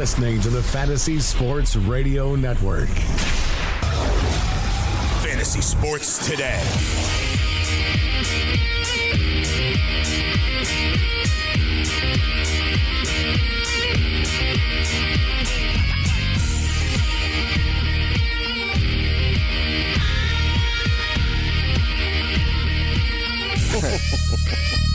[0.00, 2.88] You're listening to the Fantasy Sports Radio Network.
[5.20, 6.58] Fantasy Sports Today.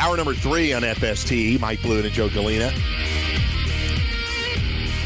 [0.00, 1.60] Hour number three on FST.
[1.60, 2.72] Mike Blue and Joe Gallina.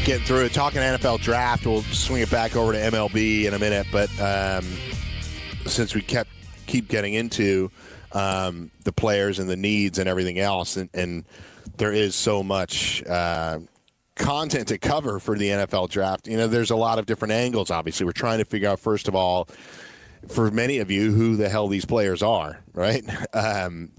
[0.05, 0.53] Getting through it.
[0.53, 1.65] Talking NFL draft.
[1.65, 3.87] We'll swing it back over to MLB in a minute.
[3.91, 4.63] But um,
[5.65, 6.29] since we kept
[6.65, 7.69] keep getting into
[8.13, 11.25] um, the players and the needs and everything else, and, and
[11.75, 13.59] there is so much uh,
[14.15, 16.25] content to cover for the NFL draft.
[16.25, 17.69] You know, there's a lot of different angles.
[17.69, 19.49] Obviously, we're trying to figure out first of all
[20.29, 23.03] for many of you who the hell these players are, right?
[23.33, 23.91] Um,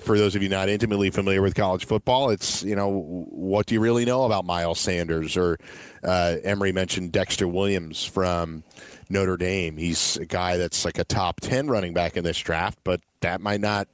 [0.00, 3.74] for those of you not intimately familiar with college football, it's you know what do
[3.74, 5.58] you really know about Miles Sanders or
[6.02, 8.64] uh, Emery mentioned Dexter Williams from
[9.08, 9.76] Notre Dame.
[9.76, 13.40] He's a guy that's like a top ten running back in this draft, but that
[13.40, 13.88] might not.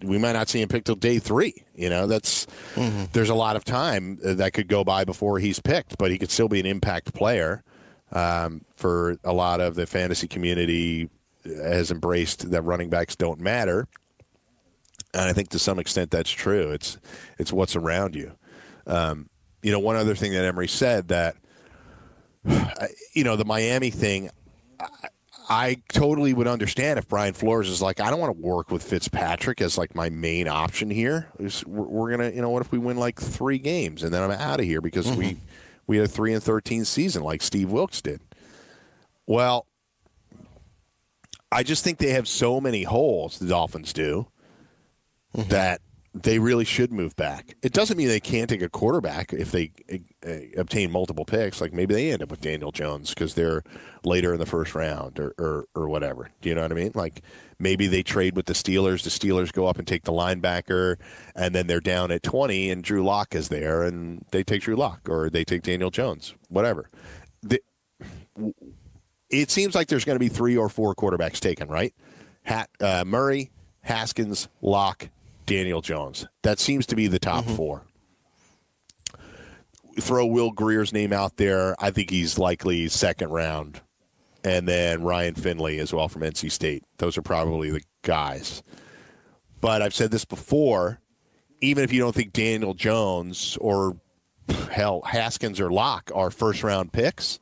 [0.00, 1.64] We might not see him picked till day three.
[1.74, 3.06] You know, that's mm-hmm.
[3.12, 6.30] there's a lot of time that could go by before he's picked, but he could
[6.30, 7.64] still be an impact player
[8.12, 11.10] um, for a lot of the fantasy community
[11.44, 13.88] has embraced that running backs don't matter
[15.14, 16.70] and I think to some extent that's true.
[16.70, 16.98] It's
[17.38, 18.32] it's what's around you.
[18.86, 19.28] Um,
[19.62, 21.36] you know, one other thing that Emery said that
[23.14, 24.30] you know the Miami thing.
[24.80, 25.08] I,
[25.50, 28.82] I totally would understand if Brian Flores is like, I don't want to work with
[28.82, 31.28] Fitzpatrick as like my main option here.
[31.66, 34.60] We're, gonna, you know, what if we win like three games and then I'm out
[34.60, 35.18] of here because mm-hmm.
[35.18, 35.36] we
[35.86, 38.20] we had a three and thirteen season like Steve Wilks did.
[39.26, 39.66] Well,
[41.50, 43.38] I just think they have so many holes.
[43.38, 44.28] The Dolphins do
[45.34, 45.48] mm-hmm.
[45.50, 45.80] that
[46.14, 47.54] they really should move back.
[47.62, 49.72] It doesn't mean they can't take a quarterback if they
[50.26, 51.60] uh, obtain multiple picks.
[51.60, 53.62] Like maybe they end up with Daniel Jones because they're
[54.04, 56.30] later in the first round or, or, or whatever.
[56.40, 56.92] Do you know what I mean?
[56.94, 57.22] Like
[57.58, 59.02] maybe they trade with the Steelers.
[59.02, 60.96] The Steelers go up and take the linebacker,
[61.36, 64.76] and then they're down at 20, and Drew Lock is there, and they take Drew
[64.76, 66.90] Lock or they take Daniel Jones, whatever.
[67.42, 67.62] The,
[69.30, 71.94] it seems like there's going to be three or four quarterbacks taken, right?
[72.42, 73.50] Hat, uh, Murray,
[73.82, 75.10] Haskins, Lock,
[75.48, 76.26] Daniel Jones.
[76.42, 77.56] That seems to be the top mm-hmm.
[77.56, 77.84] four.
[79.98, 81.74] Throw Will Grier's name out there.
[81.80, 83.80] I think he's likely second round.
[84.44, 86.84] And then Ryan Finley as well from NC State.
[86.98, 88.62] Those are probably the guys.
[89.60, 91.00] But I've said this before.
[91.60, 93.96] Even if you don't think Daniel Jones or
[94.70, 97.40] hell Haskins or Lock are first round picks,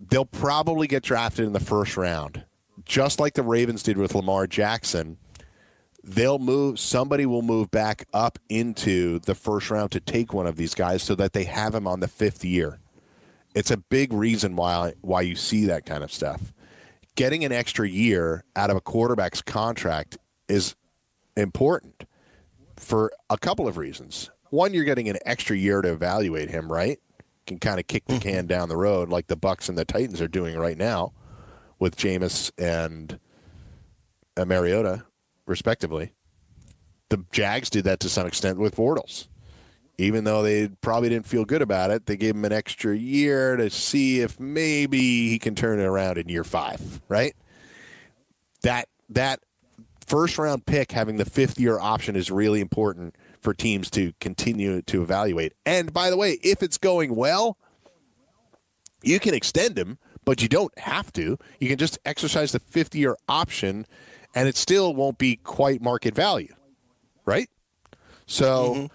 [0.00, 2.46] they'll probably get drafted in the first round,
[2.86, 5.18] just like the Ravens did with Lamar Jackson
[6.08, 10.56] they'll move somebody will move back up into the first round to take one of
[10.56, 12.78] these guys so that they have him on the fifth year.
[13.54, 16.52] It's a big reason why why you see that kind of stuff.
[17.14, 20.16] Getting an extra year out of a quarterback's contract
[20.48, 20.76] is
[21.36, 22.04] important
[22.76, 24.30] for a couple of reasons.
[24.50, 26.98] One you're getting an extra year to evaluate him right?
[27.46, 28.46] Can kind of kick the can mm-hmm.
[28.46, 31.12] down the road like the bucks and the titans are doing right now
[31.78, 33.18] with Jameis and
[34.36, 35.04] Mariota
[35.48, 36.12] respectively.
[37.08, 39.28] The Jags did that to some extent with Bortles.
[39.96, 43.56] Even though they probably didn't feel good about it, they gave him an extra year
[43.56, 47.34] to see if maybe he can turn it around in year five, right?
[48.62, 49.40] That that
[50.06, 54.82] first round pick having the fifth year option is really important for teams to continue
[54.82, 55.54] to evaluate.
[55.66, 57.58] And by the way, if it's going well,
[59.02, 61.38] you can extend him, but you don't have to.
[61.58, 63.86] You can just exercise the fifth year option
[64.34, 66.54] and it still won't be quite market value,
[67.24, 67.48] right?
[68.26, 68.86] So, mm-hmm.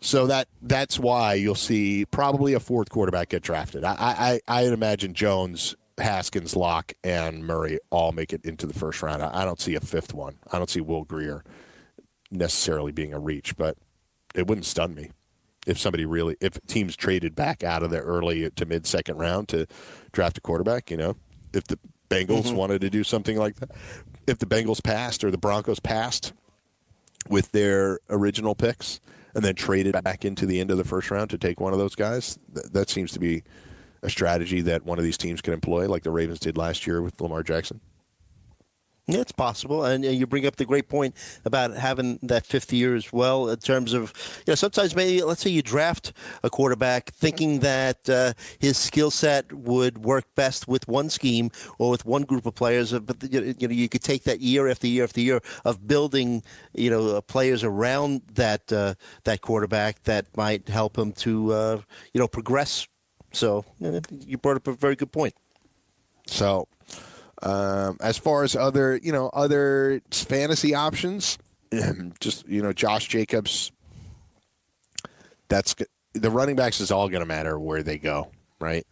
[0.00, 3.84] so that that's why you'll see probably a fourth quarterback get drafted.
[3.84, 9.02] I I, I imagine Jones, Haskins, Lock, and Murray all make it into the first
[9.02, 9.22] round.
[9.22, 10.38] I, I don't see a fifth one.
[10.52, 11.44] I don't see Will Grier
[12.30, 13.76] necessarily being a reach, but
[14.34, 15.10] it wouldn't stun me
[15.66, 19.48] if somebody really if teams traded back out of the early to mid second round
[19.48, 19.66] to
[20.12, 20.90] draft a quarterback.
[20.90, 21.16] You know,
[21.52, 22.56] if the Bengals mm-hmm.
[22.56, 23.70] wanted to do something like that
[24.26, 26.32] if the Bengals passed or the Broncos passed
[27.28, 29.00] with their original picks
[29.34, 31.78] and then traded back into the end of the first round to take one of
[31.78, 32.38] those guys.
[32.54, 33.42] Th- that seems to be
[34.02, 37.02] a strategy that one of these teams can employ, like the Ravens did last year
[37.02, 37.80] with Lamar Jackson.
[39.08, 41.14] Yeah, it's possible, and you bring up the great point
[41.44, 43.48] about having that fifth year as well.
[43.48, 44.12] In terms of,
[44.44, 46.12] you know, sometimes maybe let's say you draft
[46.42, 51.88] a quarterback thinking that uh, his skill set would work best with one scheme or
[51.90, 54.88] with one group of players, uh, but you know you could take that year after
[54.88, 56.42] year after year of building,
[56.74, 61.80] you know, uh, players around that uh, that quarterback that might help him to, uh,
[62.12, 62.88] you know, progress.
[63.32, 63.64] So
[64.26, 65.34] you brought up a very good point.
[66.26, 66.66] So
[67.42, 71.38] um, as far as other, you know, other fantasy options,
[72.20, 73.72] just you know, Josh Jacobs.
[75.48, 75.74] That's
[76.12, 78.86] the running backs is all going to matter where they go, right?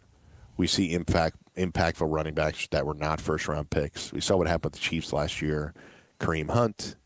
[0.57, 4.13] We see impact impactful running backs that were not first round picks.
[4.13, 5.75] We saw what happened with the Chiefs last year.
[6.21, 6.97] Kareem Hunt,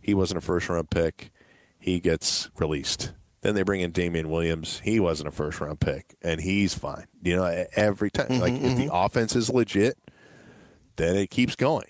[0.00, 1.30] he wasn't a first round pick.
[1.78, 3.12] He gets released.
[3.40, 4.80] Then they bring in Damien Williams.
[4.82, 7.06] He wasn't a first round pick, and he's fine.
[7.22, 8.66] You know, every time, mm-hmm, like mm-hmm.
[8.66, 9.96] if the offense is legit,
[10.98, 11.86] then it keeps going.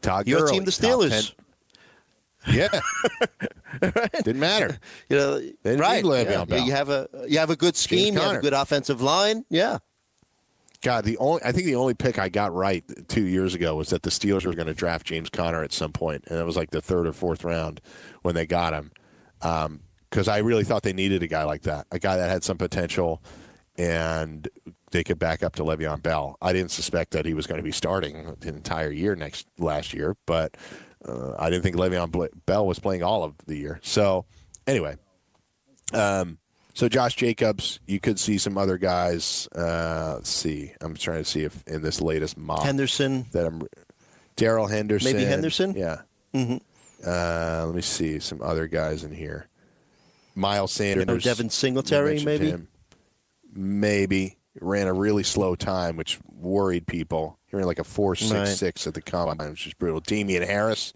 [0.00, 1.34] Todd Your Gurley, team, the Steelers.
[2.48, 2.68] Yeah,
[4.22, 4.78] didn't matter.
[5.08, 6.04] You know, Didn't right?
[6.04, 6.44] Yeah.
[6.56, 8.14] You have a you have a good scheme.
[8.14, 9.44] You have a good offensive line.
[9.50, 9.78] Yeah.
[10.82, 13.90] God, the only I think the only pick I got right two years ago was
[13.90, 16.56] that the Steelers were going to draft James Conner at some point, and it was
[16.56, 17.80] like the third or fourth round
[18.22, 18.92] when they got him.
[19.40, 22.44] Because um, I really thought they needed a guy like that, a guy that had
[22.44, 23.22] some potential,
[23.76, 24.48] and
[24.90, 26.36] they could back up to Le'Veon Bell.
[26.40, 29.92] I didn't suspect that he was going to be starting the entire year next last
[29.92, 30.56] year, but
[31.06, 33.80] uh, I didn't think Le'Veon Bell was playing all of the year.
[33.82, 34.26] So
[34.66, 34.96] anyway,
[35.92, 36.38] um,
[36.74, 39.48] so Josh Jacobs, you could see some other guys.
[39.54, 43.62] Uh, let's see, I'm trying to see if in this latest mock Henderson that I'm
[44.36, 46.02] Darrell Henderson, maybe Henderson, yeah.
[46.34, 46.56] Mm-hmm.
[47.06, 49.48] Uh, let me see some other guys in here.
[50.34, 52.50] Miles Sanders, Devin Singletary, maybe.
[52.50, 52.68] Him.
[53.58, 57.38] Maybe ran a really slow time, which worried people.
[57.46, 58.48] He ran like a four six right.
[58.48, 60.00] six at the combine, which is brutal.
[60.00, 60.92] Damien Harris,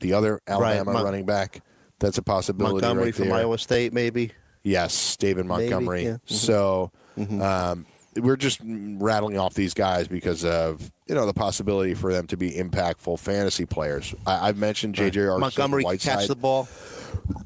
[0.00, 1.04] the other Alabama right.
[1.04, 1.62] running back,
[1.98, 2.74] that's a possibility.
[2.74, 4.32] Montgomery right from Iowa State, maybe.
[4.62, 6.04] Yes, David Montgomery.
[6.04, 6.10] Yeah.
[6.10, 6.34] Mm-hmm.
[6.34, 7.40] So mm-hmm.
[7.40, 7.86] Um,
[8.16, 12.36] we're just rattling off these guys because of you know the possibility for them to
[12.36, 14.14] be impactful fantasy players.
[14.26, 15.20] I, have mentioned J.J.
[15.20, 16.18] Arcega Montgomery Whiteside.
[16.18, 16.64] catch the ball.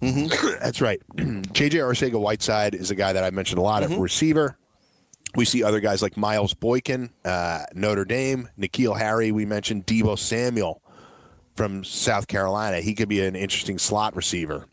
[0.00, 0.58] Mm-hmm.
[0.62, 1.00] That's right.
[1.16, 1.78] J.J.
[1.78, 3.82] Arcega Whiteside is a guy that I mentioned a lot.
[3.82, 4.00] Mm-hmm.
[4.00, 4.56] receiver,
[5.36, 9.32] we see other guys like Miles Boykin, uh, Notre Dame, N'Keal Harry.
[9.32, 10.82] We mentioned Deebo Samuel
[11.54, 12.80] from South Carolina.
[12.80, 14.66] He could be an interesting slot receiver.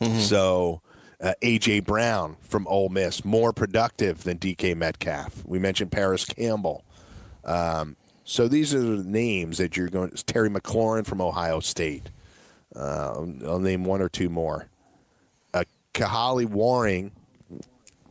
[0.00, 0.18] Mm-hmm.
[0.20, 0.80] So
[1.20, 5.44] uh, AJ Brown from Ole Miss, more productive than DK Metcalf.
[5.44, 6.84] We mentioned Parris Campbell.
[7.44, 10.10] Um, so these are the names that you're going.
[10.26, 12.10] Terry McLaurin from Ohio State.
[12.74, 14.68] Uh, I'll name one or two more.
[15.52, 17.12] Uh, Kahale Warring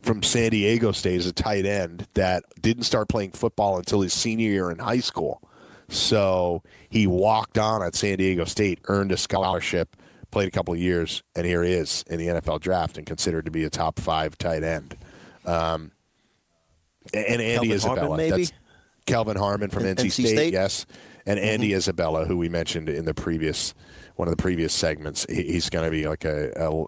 [0.02, 4.12] from San Diego State as a tight end that didn't start playing football until his
[4.12, 5.40] senior year in high school.
[5.88, 9.96] So he walked on at San Diego State, earned a scholarship,
[10.30, 13.44] played a couple of years, and here he is in the NFL draft and considered
[13.44, 14.96] to be a top five tight end.
[15.44, 15.92] Um,
[17.14, 18.00] and Andy Isabella.
[18.00, 18.44] Harmon, maybe?
[18.44, 18.52] That's
[19.06, 20.86] Kelvin Harmon from NC, NC State, State, yes.
[21.26, 21.76] And Andy mm-hmm.
[21.76, 23.74] Isabella, who we mentioned in the previous
[24.16, 26.84] one of the previous segments, he's going to be like a, a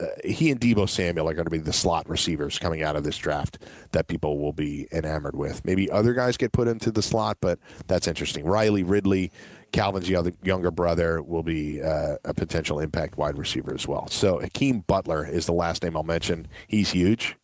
[0.00, 3.04] uh, he and Deebo Samuel are going to be the slot receivers coming out of
[3.04, 3.58] this draft
[3.92, 5.64] that people will be enamored with.
[5.64, 8.44] Maybe other guys get put into the slot, but that's interesting.
[8.44, 9.30] Riley Ridley,
[9.72, 14.08] Calvin's younger brother, will be uh, a potential impact wide receiver as well.
[14.08, 16.48] So Hakeem Butler is the last name I'll mention.
[16.66, 17.36] He's huge,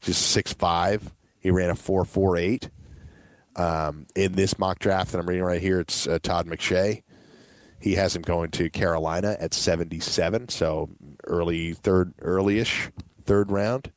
[0.00, 1.14] just six five.
[1.40, 2.70] He ran a four four eight.
[3.56, 7.02] Um, in this mock draft that I'm reading right here, it's uh, Todd McShay.
[7.80, 10.90] He has him going to Carolina at 77, so
[11.24, 12.90] early third, early-ish
[13.22, 13.92] third round,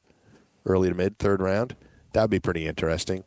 [0.66, 1.76] early to mid third round.
[2.14, 3.24] That would be pretty interesting.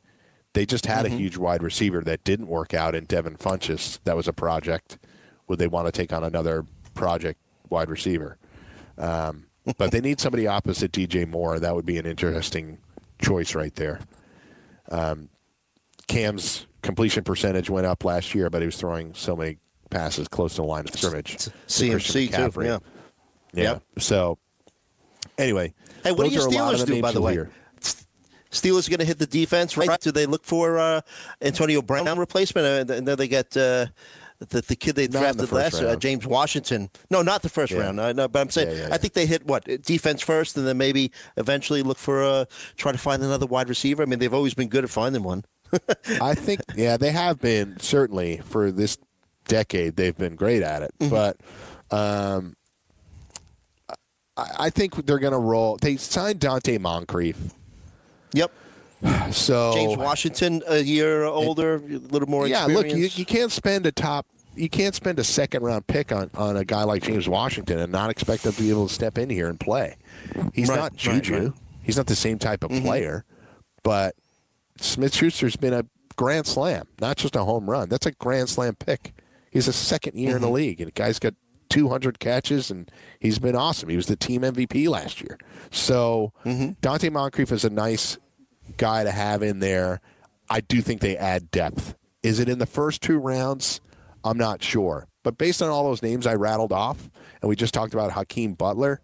[0.53, 1.15] They just had mm-hmm.
[1.15, 3.99] a huge wide receiver that didn't work out in Devin Funchess.
[4.05, 4.99] That was a project.
[5.49, 8.39] Would they want to take on another project wide receiver?
[8.97, 9.47] Um,
[9.79, 11.59] but they need somebody opposite DJ Moore.
[11.59, 12.79] That would be an interesting
[13.21, 14.01] choice right there.
[14.91, 15.31] Um,
[16.07, 19.59] Cam's completion percentage went up last year, but he was throwing so many
[19.95, 21.37] passes close to the line of scrimmage.
[21.69, 22.63] CMC too.
[22.63, 22.79] Yeah.
[23.53, 23.63] yeah.
[23.63, 23.83] Yep.
[23.99, 24.39] So
[25.39, 25.73] anyway,
[26.03, 27.01] hey, what do your Steelers do?
[27.01, 27.51] By the way, hear.
[28.51, 30.01] Steelers are going to hit the defense, right?
[30.01, 31.01] Do they look for uh,
[31.43, 33.87] Antonio Brown replacement, and then they get uh,
[34.39, 36.89] the, the kid they drafted the last, uh, James Washington?
[37.11, 37.81] No, not the first yeah.
[37.81, 37.99] round.
[37.99, 40.67] Uh, no, but I'm saying yeah, yeah, I think they hit what defense first, and
[40.67, 42.45] then maybe eventually look for uh,
[42.77, 44.05] try to find another wide receiver.
[44.05, 45.45] I mean, they've always been good at finding one.
[46.21, 48.99] I think, yeah, they have been certainly for this
[49.47, 50.93] decade they've been great at it.
[51.01, 51.11] Mm-hmm.
[51.11, 51.37] But
[51.91, 52.57] Um,
[54.37, 55.77] I, I think they're going to roll.
[55.81, 57.37] They signed Donte Moncrief.
[58.33, 58.51] Yep.
[59.33, 63.85] So James Washington, a year older, a little more yeah, look, you, you can't spend
[63.85, 67.29] a top, you can't spend a second round pick on, on a guy like James
[67.29, 69.97] Washington and not expect him to be able to step in here and play.
[70.55, 71.33] He's Right, not Juju.
[71.35, 71.43] right.
[71.43, 71.59] Mm-hmm.
[71.83, 73.25] He's not the same type of player,
[73.83, 74.17] but
[74.81, 75.85] Smith Schuster's been a
[76.17, 77.91] grand slam, not just a home run.
[77.91, 79.13] That's a grand slam pick.
[79.55, 80.45] He's a second year in Mm-hmm.
[80.45, 81.33] the league, and the guy's got
[81.71, 83.89] 200 catches, and he's been awesome.
[83.89, 85.39] He was the team MVP last year.
[85.71, 86.73] So Mm-hmm.
[86.83, 88.19] Donte Moncrief is a nice
[88.77, 90.01] guy to have in there.
[90.51, 91.95] I do think they add depth.
[92.23, 93.81] Is it in the first two rounds?
[94.23, 95.09] I'm not sure.
[95.23, 98.55] But based on all those names I rattled off, and we just talked about Hakeem
[98.55, 99.01] Butler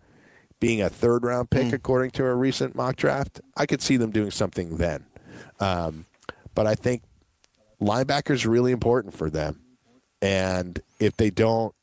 [0.61, 4.11] being a third round pick according to a recent mock draft, I could see them
[4.11, 5.07] doing something then.
[5.59, 6.05] Um,
[6.55, 7.03] but I think
[7.81, 9.61] linebackers really important for them.
[10.23, 11.75] And if they don't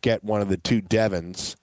[0.00, 1.56] get one of the two Devons,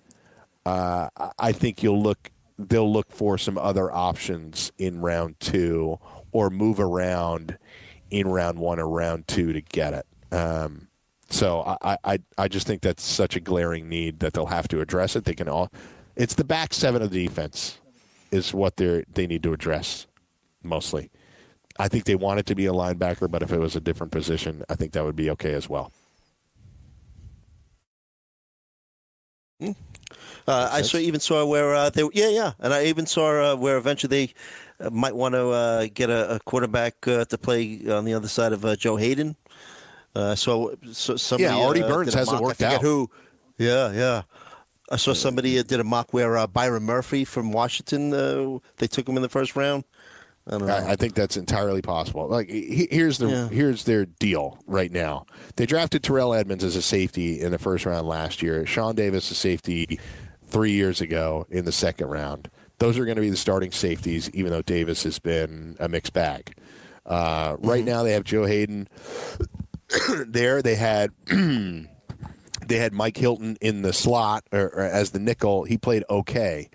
[0.66, 1.10] uh,
[1.40, 2.32] I- think you'll look.
[2.60, 5.98] They'll look for some other options in round two,
[6.32, 7.58] or move around
[8.12, 10.06] in round one or round two to get it.
[10.36, 10.88] Um,
[11.30, 14.82] so I, I, I just think that's such a glaring need that they'll have to
[14.82, 15.24] address it.
[15.24, 15.72] They can all.
[16.16, 17.80] It's the back seven of the defense
[18.32, 20.08] is what they they need to address
[20.62, 21.10] mostly.
[21.80, 24.12] I think they want it to be a linebacker, but if it was a different
[24.12, 25.92] position, I think that would be okay as well.
[30.48, 33.56] Uh, I saw even saw where uh, they yeah yeah, and I even saw uh,
[33.56, 34.34] where eventually
[34.80, 38.14] they uh, might want to uh, get a, a quarterback uh, to play on the
[38.14, 39.36] other side of uh, Joe Haden.
[40.14, 42.82] Uh, so, so somebody, Yeah, Artie Burns hasn't mock, worked I out.
[42.82, 43.10] Who?
[43.58, 44.24] Yeah, yeah.
[44.92, 48.14] I saw somebody uh, did a mock where uh, Byron Murphy from Washington.
[48.14, 49.86] Uh, they took him in the first round.
[50.52, 50.74] I don't know.
[50.74, 52.28] I, I think that's entirely possible.
[52.28, 53.48] Like he, here's the Yeah.
[53.48, 55.26] here's their deal right now.
[55.56, 58.66] They drafted Terrell Edmunds as a safety in the first round last year.
[58.66, 60.00] Sean Davis a safety
[60.44, 62.50] three years ago in the second round.
[62.80, 66.14] Those are going to be the starting safeties, even though Davis has been a mixed
[66.14, 66.54] bag.
[67.06, 68.88] Uh, Right now, they have Joe Haden
[70.28, 70.62] there.
[70.62, 75.64] They had they had Mike Hilton in the slot or, or as the nickel.
[75.64, 76.70] He played okay.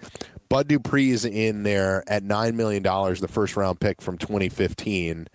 [0.49, 5.29] Bud Dupree is in there at nine million dollars, the first round pick from 2015.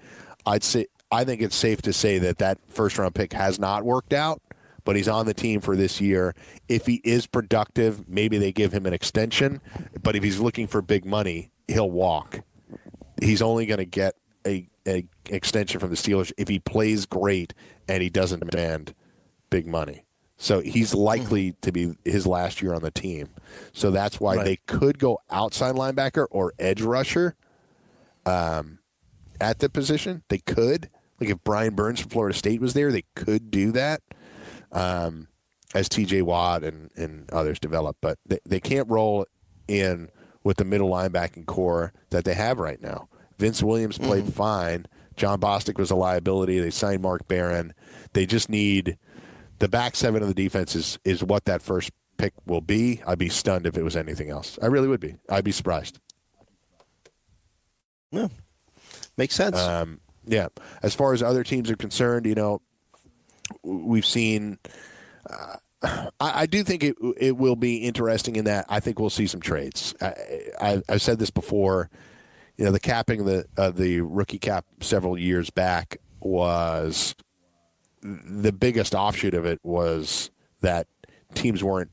[0.46, 3.84] I'd say I think it's safe to say that that first round pick has not
[3.84, 4.42] worked out,
[4.86, 6.34] but he's on the team for this year.
[6.70, 9.60] If he is productive, maybe they give him an extension.
[10.02, 12.42] But if he's looking for big money, he'll walk.
[13.22, 14.16] He's only going to get
[14.48, 17.54] a, a extension from the Steelers if he plays great
[17.88, 18.96] and he doesn't demand
[19.50, 20.06] big money.
[20.42, 23.30] So he's likely to be his last year on the team.
[23.74, 24.44] So that's why Right.
[24.46, 27.36] they could go outside linebacker or edge rusher
[28.26, 28.80] um,
[29.40, 30.24] at the position.
[30.30, 30.90] They could.
[31.20, 34.02] Like if Brian Burns from Florida State was there, they could do that
[34.72, 35.28] um,
[35.76, 37.98] as TJ Watt and, and others develop.
[38.02, 39.28] But they, they can't roll
[39.68, 40.10] in
[40.44, 43.10] with the middle linebacking core that they have right now.
[43.38, 44.88] Vince Williams played fine.
[45.16, 46.58] Jon Bostic was a liability.
[46.60, 47.76] They signed Mark Barron.
[48.14, 48.98] They just need
[49.62, 53.00] the back seven of the defense is, is what that first pick will be.
[53.06, 54.58] I'd be stunned if it was anything else.
[54.62, 55.16] I really would be.
[55.30, 56.00] I'd be surprised.
[58.12, 58.28] yeah.
[59.18, 59.60] Makes sense.
[59.60, 60.48] Um, yeah.
[60.82, 62.62] As far as other teams are concerned, you know,
[63.62, 64.58] we've seen.
[65.30, 69.10] Uh, I, I do think it it will be interesting in that I think we'll
[69.12, 69.94] see some trades.
[70.02, 70.14] I,
[70.60, 71.90] I, I've said this before.
[72.58, 77.16] You know, the capping of the of the rookie cap several years back was
[78.02, 80.32] the biggest offshoot of it was
[80.62, 80.88] that
[81.34, 81.92] teams weren't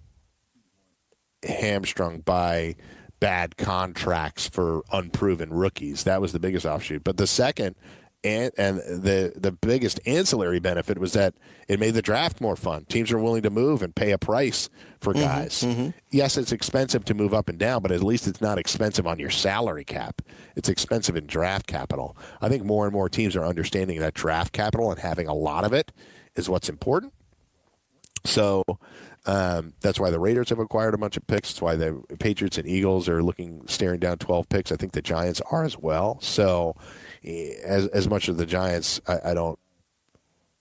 [1.43, 2.75] hamstrung by
[3.21, 6.05] bad contracts for unproven rookies.
[6.05, 7.05] That was the biggest offshoot.
[7.05, 7.77] But the second
[8.25, 11.35] and and the the biggest ancillary benefit was that
[11.69, 12.85] it made the draft more fun.
[12.87, 14.69] Teams are willing to move and pay a price
[15.01, 15.63] for guys.
[16.11, 19.19] Yes, it's expensive to move up and down, but at least it's not expensive on
[19.19, 20.21] your salary cap.
[20.57, 22.17] It's expensive in draft capital.
[22.41, 25.65] I think more and more teams are understanding that draft capital and having a lot
[25.65, 25.93] of it
[26.35, 27.13] is what's important.
[28.25, 28.65] So
[29.27, 31.51] um, that's why the Raiders have acquired a bunch of picks.
[31.51, 34.73] That's why the Patriots and Eagles are looking staring down 12 picks.
[34.73, 36.19] I think the Giants are as well.
[36.21, 36.75] So
[37.25, 39.59] as as much as the Giants, I, I don't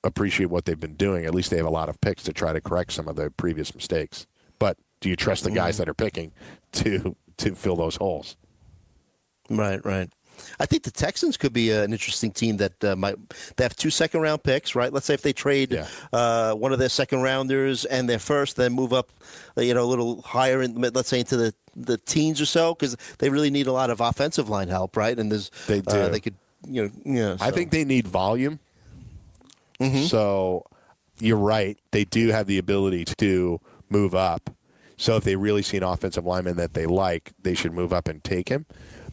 [0.04, 1.26] appreciate what they've been doing.
[1.26, 3.30] At least they have a lot of picks to try to correct some of the
[3.32, 4.28] previous mistakes.
[4.60, 6.32] But do you trust the guys that are picking
[6.74, 8.38] to to fill those holes?
[9.50, 10.10] Right, right.
[10.60, 13.16] I think the Texans could be uh, an interesting team that uh, might.
[13.56, 14.94] They have two second round picks, right?
[14.94, 15.88] Let's say if they trade Yeah.
[16.14, 19.10] uh, one of their second rounders and their first, then move up,
[19.58, 22.76] uh, you know, a little higher in, let's say into the the teens or so,
[22.76, 25.18] because they really need a lot of offensive line help, right?
[25.18, 26.10] And there's They Uh, do.
[26.12, 26.36] they could,
[26.66, 27.38] you know, yeah.
[27.40, 28.60] I think they need volume.
[30.08, 30.66] So
[31.20, 31.78] you're right.
[31.92, 33.60] They do have the ability to
[33.90, 34.50] move up.
[34.98, 38.08] So if they really see an offensive lineman that they like, they should move up
[38.08, 38.66] and take him.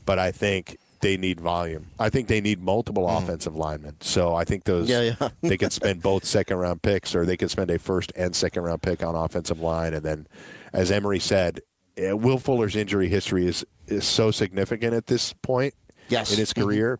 [0.07, 1.89] But I think they need volume.
[1.99, 3.23] I think they need multiple mm.
[3.23, 3.97] offensive linemen.
[4.01, 5.29] So I think those yeah, yeah.
[5.43, 8.63] they could spend both second round picks, or they could spend a first and second
[8.63, 10.27] round pick on offensive line, and then,
[10.73, 11.61] as Emery said,
[11.99, 15.75] eh, Will Fuller's injury history is is so significant at this point
[16.09, 16.33] yes.
[16.33, 16.65] in his mm-hmm.
[16.65, 16.99] career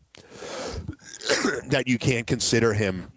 [1.69, 3.11] that you can't consider him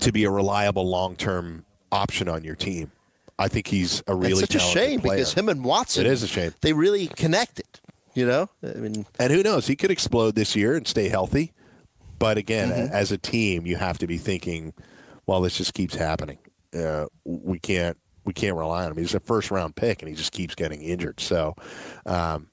[0.00, 2.90] to be a reliable long term option on your team.
[3.38, 4.42] I think he's a really.
[4.42, 5.18] It's such a shame player.
[5.18, 6.06] because him and Watson.
[6.06, 6.54] It is a shame.
[6.60, 7.66] They really connected.
[8.14, 9.66] You know, I mean, and who knows?
[9.66, 11.52] He could explode this year and stay healthy.
[12.18, 12.94] But again, mm-hmm.
[12.94, 14.74] as a team, you have to be thinking,
[15.26, 16.38] well, this just keeps happening.
[16.76, 18.98] Uh, we can't we can't rely on him.
[18.98, 21.20] He's a first round pick, and he just keeps getting injured.
[21.20, 21.56] So,
[22.06, 22.48] um,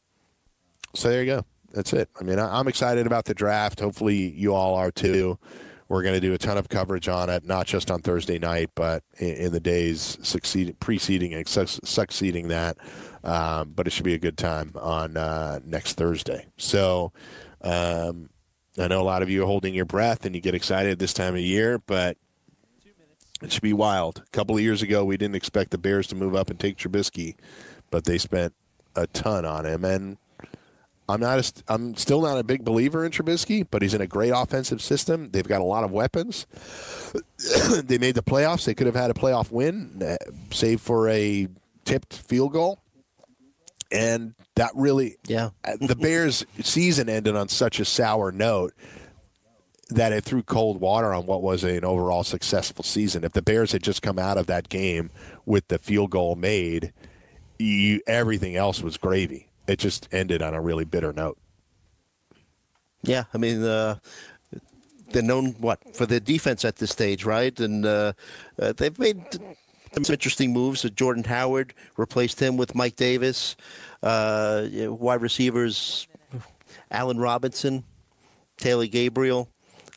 [0.95, 1.45] so there you go.
[1.71, 2.09] That's it.
[2.19, 3.79] I mean, I, I'm excited about the draft.
[3.79, 5.37] Hopefully, you all are too.
[5.87, 8.69] We're going to do a ton of coverage on it, not just on Thursday night,
[8.75, 12.77] but in, in the days succeeding, preceding and succeeding that.
[13.23, 16.45] Um, but it should be a good time on uh, next Thursday.
[16.57, 17.11] So
[17.61, 18.29] um,
[18.77, 21.13] I know a lot of you are holding your breath and you get excited this
[21.13, 22.17] time of year, but
[23.41, 24.23] it should be wild.
[24.25, 26.77] A couple of years ago, we didn't expect the Bears to move up and take
[26.77, 27.35] Trubisky,
[27.89, 28.53] but they spent
[28.95, 29.83] a ton on him.
[29.83, 30.17] And
[31.09, 31.39] I'm not.
[31.39, 34.79] A, I'm still not a big believer in Trubisky, but he's in a great offensive
[34.79, 35.31] system.
[35.31, 36.45] They've got a lot of weapons.
[37.83, 38.65] they made the playoffs.
[38.65, 40.17] They could have had a playoff win, uh,
[40.51, 41.47] save for a
[41.83, 42.79] tipped field goal.
[43.91, 48.75] And that really, yeah, uh, the Bears' season ended on such a sour note
[49.89, 53.23] that it threw cold water on what was an overall successful season.
[53.23, 55.09] If the Bears had just come out of that game
[55.47, 56.93] with the field goal made,
[57.57, 61.37] you, everything else was gravy it just ended on a really bitter note.
[63.03, 63.99] Yeah, I mean, uh,
[65.11, 67.57] they're known what for their defense at this stage, right?
[67.59, 68.13] And uh,
[68.59, 69.21] uh, they've made
[69.93, 70.81] some interesting moves.
[70.95, 73.55] Jordan Howard replaced him with Mike Davis.
[74.01, 76.07] Uh, wide receivers,
[76.91, 77.83] Allen Robinson,
[78.57, 79.49] Taylor Gabriel.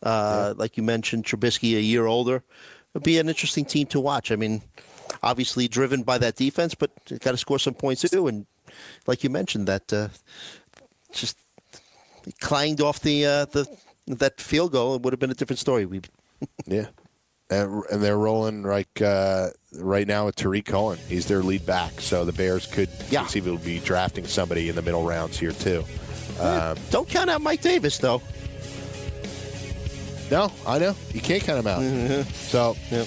[0.03, 0.55] Uh, yeah.
[0.57, 2.43] Like you mentioned, Trubisky a year older.
[2.95, 4.31] It'd be an interesting team to watch.
[4.31, 4.61] I mean,
[5.23, 8.29] obviously driven by that defense, but got to score some points too.
[8.29, 8.47] And
[9.07, 10.09] like you mentioned, that uh,
[11.13, 11.39] just
[12.41, 13.67] clanged off the uh, the
[14.07, 15.87] that field goal, it would have been a different story.
[15.87, 16.03] We
[16.67, 16.87] yeah.
[17.51, 20.99] And, and, they're rolling like uh, right now with Tarik Cohen.
[21.07, 23.21] He's their lead back, so the Bears could yeah.
[23.21, 25.85] conceivably be drafting somebody in the middle rounds here too.
[26.41, 28.23] Um, Don't count out Mike Davis, though.
[30.31, 31.83] No, I know you can't count him out.
[31.83, 32.31] Mm-hmm.
[32.33, 33.05] So, yeah.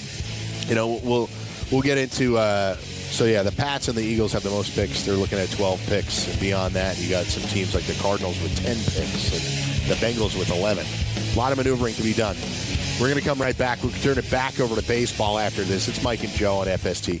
[0.68, 1.28] you know, we'll
[1.72, 2.76] we'll get into uh,
[3.10, 5.02] so yeah, the Pats and the Eagles have the most picks.
[5.02, 6.28] They're looking at 12 picks.
[6.28, 9.94] And beyond that, you got some teams like the Cardinals with 10 picks and the
[9.94, 10.84] Bengals with 11.
[11.34, 12.36] A lot of maneuvering to be done.
[13.00, 13.82] We're going to come right back.
[13.82, 15.88] We'll turn it back over to baseball after this.
[15.88, 17.20] It's Mike and Joe on FST.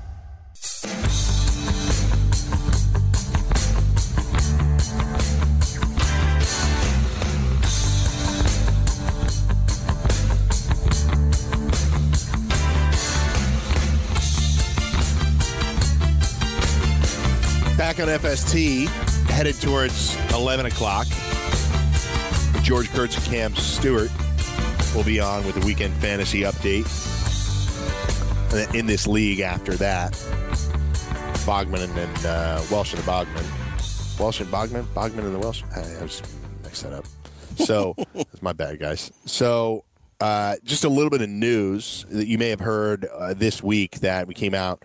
[17.91, 18.87] Back on FST,
[19.27, 21.07] headed towards 11 o'clock.
[22.63, 24.09] George Kurtz and Cam Stewart
[24.95, 26.87] will be on with the weekend fantasy update
[28.73, 30.13] in this league after that.
[31.43, 34.17] Bogman and, and uh, Welsh and the Bogman.
[34.17, 34.85] Welsh and Bogman?
[34.93, 35.63] Bogman and the Welsh?
[35.75, 36.21] I, I was
[36.63, 37.05] mixed that up.
[37.57, 39.11] So, that's my bad, guys.
[39.25, 39.83] So,
[40.21, 43.99] uh, just a little bit of news that you may have heard uh, this week
[43.99, 44.81] that we came out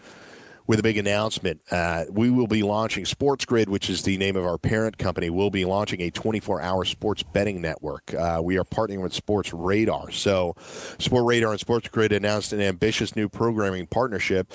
[0.66, 1.60] with a big announcement.
[1.70, 5.30] Uh, we will be launching Sports Grid, which is the name of our parent company.
[5.30, 8.12] We'll be launching a 24 hour sports betting network.
[8.14, 10.10] Uh, we are partnering with Sports Radar.
[10.10, 10.54] So,
[10.98, 14.52] Sport Radar and Sports Grid announced an ambitious new programming partnership.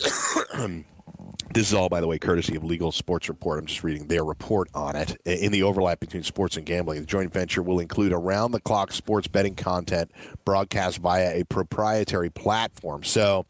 [1.54, 3.58] This is all, by the way, courtesy of Legal Sports Report.
[3.58, 5.16] I'm just reading their report on it.
[5.24, 8.92] In the overlap between sports and gambling, the joint venture will include around the clock
[8.92, 10.10] sports betting content
[10.44, 13.02] broadcast via a proprietary platform.
[13.02, 13.46] So,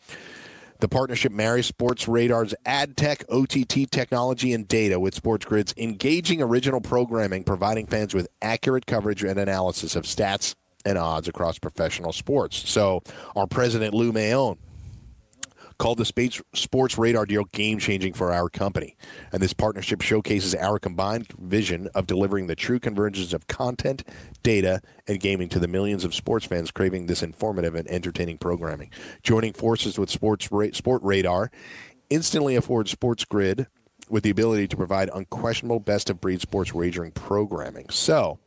[0.81, 6.41] the partnership marries Sports Radar's ad tech, OTT technology, and data with Sports Grid's engaging
[6.41, 12.13] original programming, providing fans with accurate coverage and analysis of stats and odds across professional
[12.13, 12.69] sports.
[12.69, 13.03] So,
[13.35, 14.59] our president, Lou Maione,
[15.79, 18.97] called the Space Sports Radar deal game changing for our company.
[19.33, 24.03] And this partnership showcases our combined vision of delivering the true convergence of content,
[24.43, 28.91] data, and gaming to the millions of sports fans craving this informative and entertaining programming.
[29.23, 31.51] Joining forces with Sports Ra- Sport Radar
[32.11, 33.67] instantly affords Sports Grid
[34.09, 37.89] with the ability to provide unquestionable best of breed sports wagering programming.
[37.91, 38.39] So,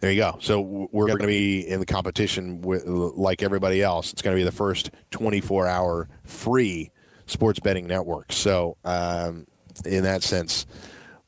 [0.00, 0.38] there you go.
[0.40, 4.12] So we're going to be in the competition with like everybody else.
[4.12, 6.90] It's going to be the first 24-hour free
[7.26, 8.32] sports betting network.
[8.32, 9.46] So um,
[9.84, 10.66] in that sense,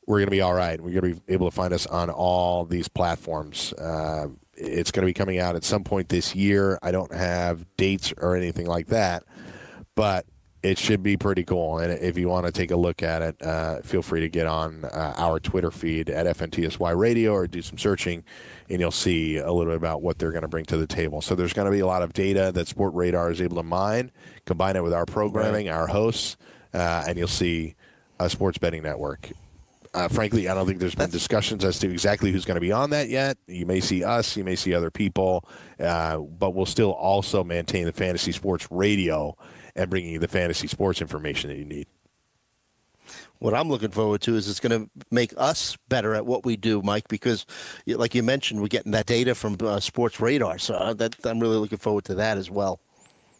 [0.07, 0.79] we're going to be all right.
[0.79, 3.73] We're going to be able to find us on all these platforms.
[3.73, 6.79] Uh, it's going to be coming out at some point this year.
[6.81, 9.23] I don't have dates or anything like that,
[9.95, 10.25] but
[10.63, 11.79] it should be pretty cool.
[11.79, 14.45] And if you want to take a look at it, uh, feel free to get
[14.45, 18.23] on uh, our Twitter feed at FNTSY Radio or do some searching,
[18.69, 21.21] and you'll see a little bit about what they're going to bring to the table.
[21.21, 23.63] So there's going to be a lot of data that Sport Radar is able to
[23.63, 24.11] mine,
[24.45, 25.75] combine it with our programming, right.
[25.75, 26.37] our hosts,
[26.73, 27.75] uh, and you'll see
[28.19, 29.31] a sports betting network.
[29.93, 32.71] Uh, frankly, I don't think there's been discussions as to exactly who's going to be
[32.71, 33.37] on that yet.
[33.47, 35.43] You may see us, you may see other people,
[35.79, 39.35] uh, but we'll still also maintain the fantasy sports radio
[39.75, 41.87] and bringing you the fantasy sports information that you need.
[43.39, 46.57] What I'm looking forward to is it's going to make us better at what we
[46.57, 47.45] do, Mike, because,
[47.87, 50.59] like you mentioned, we're getting that data from uh, Sports Radar.
[50.59, 52.79] So uh, that, I'm really looking forward to that as well.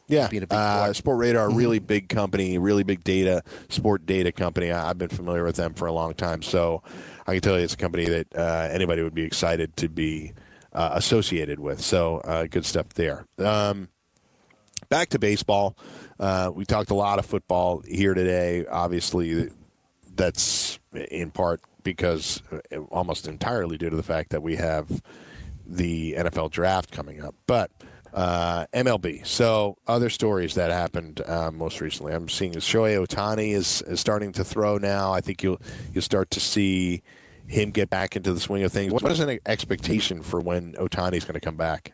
[0.08, 1.58] Yeah, uh, Sport Radar, mm-hmm.
[1.58, 4.70] really big company, really big data, sport data company.
[4.70, 6.84] I, have been familiar with them for a long time, so
[7.26, 10.34] I can tell you it's a company that uh, anybody would be excited to be
[10.74, 11.80] uh, associated with.
[11.80, 13.26] So uh, good stuff there.
[13.38, 13.88] Um,
[14.90, 15.78] back to baseball.
[16.22, 18.66] Uh, we talked a lot of football here today.
[18.68, 19.50] Obviously,
[20.16, 25.02] that's in part because uh, almost entirely due to the fact that we have
[25.66, 27.34] the NFL draft coming up.
[27.48, 27.72] But
[28.14, 29.26] uh, MLB.
[29.26, 32.14] So other stories that happened uh, most recently.
[32.14, 35.14] I'm seeing Shohei Ohtani is, is starting to throw now.
[35.14, 35.62] I think you'll
[35.94, 37.02] you'll start to see
[37.48, 38.94] him get back into the swing of things.
[38.94, 41.94] What is an expectation for when Ohtani is going to come back?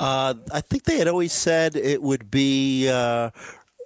[0.00, 3.30] Uh, I think they had always said it would be uh,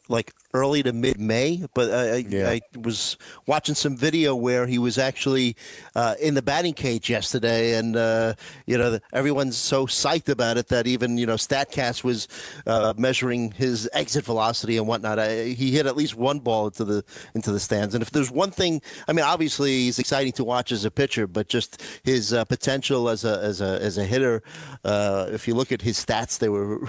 [0.09, 2.51] like early to mid May, but I, yeah.
[2.51, 5.57] I, was watching some video where he was actually
[5.97, 8.35] uh, in the batting cage yesterday, and uh,
[8.67, 12.29] you know everyone's so psyched about it that even you know Statcast was
[12.67, 15.19] uh, measuring his exit velocity and whatnot.
[15.19, 18.31] I, he hit at least one ball into the into the stands, and if there's
[18.31, 22.33] one thing, I mean, obviously he's exciting to watch as a pitcher, but just his
[22.33, 24.43] uh, potential as a as a as a hitter.
[24.85, 26.81] Uh, if you look at his stats, they were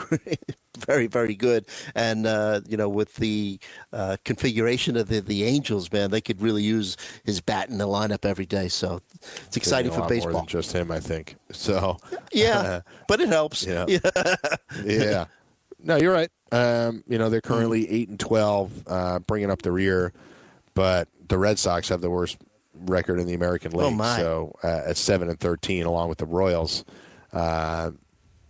[0.86, 3.60] very very good, and uh, you know with the
[3.94, 7.88] uh, configuration of the, the Angels, man, they could really use his bat in the
[7.88, 8.68] lineup every day.
[8.68, 9.02] So
[9.46, 10.32] it's exciting for baseball.
[10.34, 11.36] More than just him, I think.
[11.52, 11.98] So
[12.32, 13.66] yeah, but it helps.
[13.76, 14.36] Yeah, yeah.
[14.86, 15.26] yeah.
[15.80, 16.30] No, you're right.
[16.52, 20.14] Um, you know they're currently eight and twelve, uh, bringing up the rear,
[20.76, 22.38] but the Red Sox have the worst
[22.74, 24.00] record in the American oh, League.
[24.00, 26.86] Oh so uh, at seven and thirteen, along with the Royals.
[27.34, 27.92] Uh,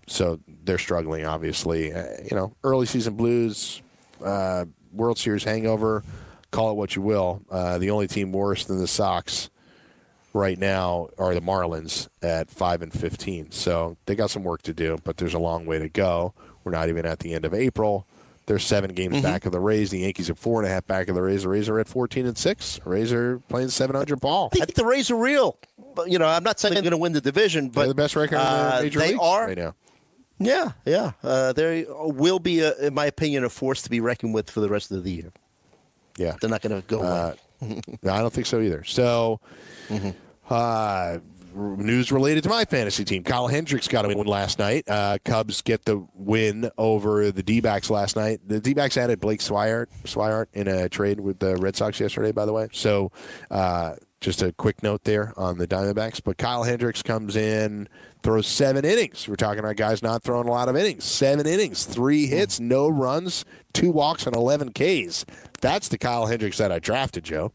[0.08, 1.94] so they're struggling, obviously.
[1.94, 3.82] Uh, you know, early season blues,
[4.23, 6.04] uh, World Series hangover,
[6.51, 7.41] call it what you will.
[7.49, 9.49] Uh, the only team worse than the Sox
[10.34, 13.51] right now are the Marlins at five and fifteen.
[13.51, 16.34] So they got some work to do, but there's a long way to go.
[16.63, 18.08] We're not even at the end of April.
[18.47, 19.23] They're seven games mm-hmm.
[19.23, 19.89] back of the Rays.
[19.89, 21.43] The Yankees are four and a half back of the Rays.
[21.43, 22.80] The Rays are at fourteen and six.
[22.86, 24.49] Rays are playing seven hundred ball.
[24.54, 25.58] I think the Rays are real.
[25.95, 27.95] But, you know, I'm not saying they're going to win the division, but they're the
[27.95, 29.73] best record uh, in the major they leagues are, right now.
[30.38, 31.13] Yeah, yeah.
[31.24, 34.60] Uh, there will be, a, in my opinion, a force to be reckoned with for
[34.60, 35.32] the rest of the year.
[36.17, 37.02] Yeah, they're not going to go.
[37.02, 38.84] Uh, no, I don't think so either.
[38.84, 39.39] So,
[39.88, 40.10] mm-hmm.
[40.50, 41.19] uh,
[41.56, 44.84] news related to my fantasy team: Kyle Hendricks got a win last night.
[44.89, 48.41] Uh, Cubs get the win over the D-backs last night.
[48.45, 52.45] The D-backs added Blake Swihart, Swihart in a trade with the Red Sox yesterday, by
[52.45, 52.67] the way.
[52.74, 53.12] So.
[53.50, 53.95] Uh,
[54.26, 56.20] just a quick note there on the Diamondbacks.
[56.22, 57.88] But Kyle Hendricks comes in,
[58.24, 59.28] throws seven innings.
[59.28, 61.04] We're talking about guys not throwing a lot of innings.
[61.06, 65.26] Seven innings, three hits, no runs, two walks, and 11 Ks.
[65.62, 67.54] That's the Kyle Hendricks that I drafted, Joe.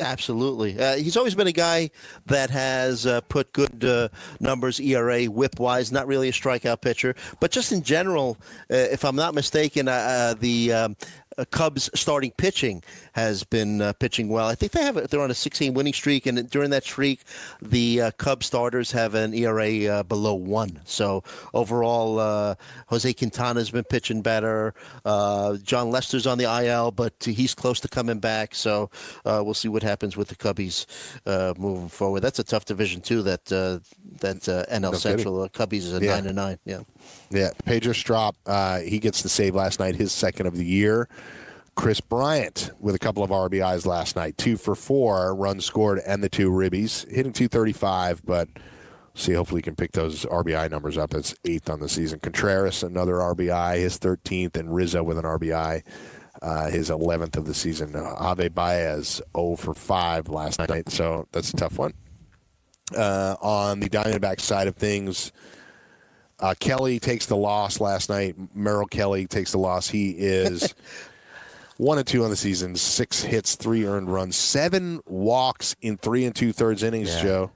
[0.00, 0.78] Absolutely.
[0.78, 1.90] Uh, he's always been a guy
[2.24, 4.08] that has uh, put good uh,
[4.40, 7.14] numbers, ERA, whip wise, not really a strikeout pitcher.
[7.40, 8.38] But just in general,
[8.70, 10.96] uh, if I'm not mistaken, uh, uh, the um,
[11.38, 14.48] uh, Cubs starting pitching has been uh, pitching well.
[14.48, 17.20] I think they have they're on a 16 winning streak, and during that streak,
[17.60, 20.80] the uh, Cubs starters have an ERA uh, below one.
[20.84, 21.22] So
[21.54, 22.54] overall, uh,
[22.86, 24.74] Jose Quintana has been pitching better.
[25.04, 28.54] Uh, Jon Lester's on the IL, but he's close to coming back.
[28.54, 28.90] So
[29.24, 30.86] we'll see what happens with the Cubbies
[31.58, 32.20] moving forward.
[32.20, 33.22] That's a tough division too.
[33.22, 33.90] That that
[34.42, 36.14] NL no Central Cubbies is a yeah.
[36.14, 36.58] nine and nine.
[36.64, 36.80] Yeah.
[37.30, 41.08] Yeah, Pedro Strop, uh, he gets the save last night, his second of the year.
[41.74, 46.22] Kris Bryant with a couple of RBIs last night, two for four, runs scored, and
[46.22, 48.48] the two ribbies, hitting 235, but
[49.14, 51.10] see, hopefully, he can pick those RBI numbers up.
[51.10, 52.18] That's eighth on the season.
[52.20, 55.82] Contreras, another RBI, his 13th, and Rizzo with an RBI,
[56.42, 57.96] uh, his 11th of the season.
[57.96, 61.94] Uh, Ave Baez, 0 for 5 last night, so that's a tough one.
[62.94, 65.32] Uh, on the Diamondback side of things,
[66.42, 68.34] uh, Kelly takes the loss last night.
[68.54, 69.88] Merrill Kelly takes the loss.
[69.88, 70.74] He is
[71.76, 76.24] one and two on the season, six hits, three earned runs, seven walks in three
[76.24, 77.14] and two thirds innings.
[77.14, 77.22] Yeah.
[77.22, 77.50] Joe.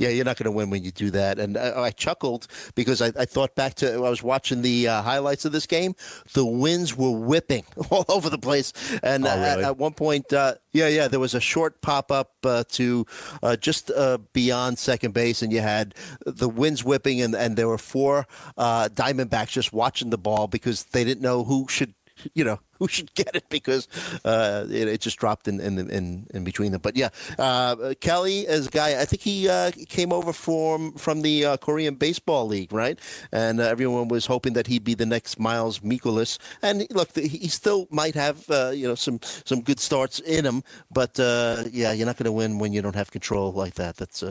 [0.00, 1.38] Yeah, you're not going to win when you do that.
[1.38, 5.02] And I, I chuckled because I, I, thought back to I was watching the uh,
[5.02, 5.94] highlights of this game.
[6.32, 9.46] The winds were whipping all over the place, and Oh, uh, really?
[9.46, 13.04] at, at one point, uh, yeah, yeah, there was a short pop up uh, to
[13.42, 17.68] uh, just uh, beyond second base, and you had the winds whipping, and, and there
[17.68, 21.92] were four uh, Diamondbacks just watching the ball because they didn't know who should
[22.34, 23.86] you know who should get it because
[24.24, 26.80] uh, it, it just dropped in in, in in between them.
[26.80, 29.00] But yeah, uh, Kelly is a guy.
[29.00, 32.98] I think he uh, came over from from the uh, Korean Baseball League, right?
[33.32, 36.38] And uh, everyone was hoping that he'd be the next Miles Mikolas.
[36.62, 40.62] And look, he still might have uh, you know some some good starts in him.
[40.90, 43.96] But uh, yeah, you're not going to win when you don't have control like that.
[43.96, 44.24] That's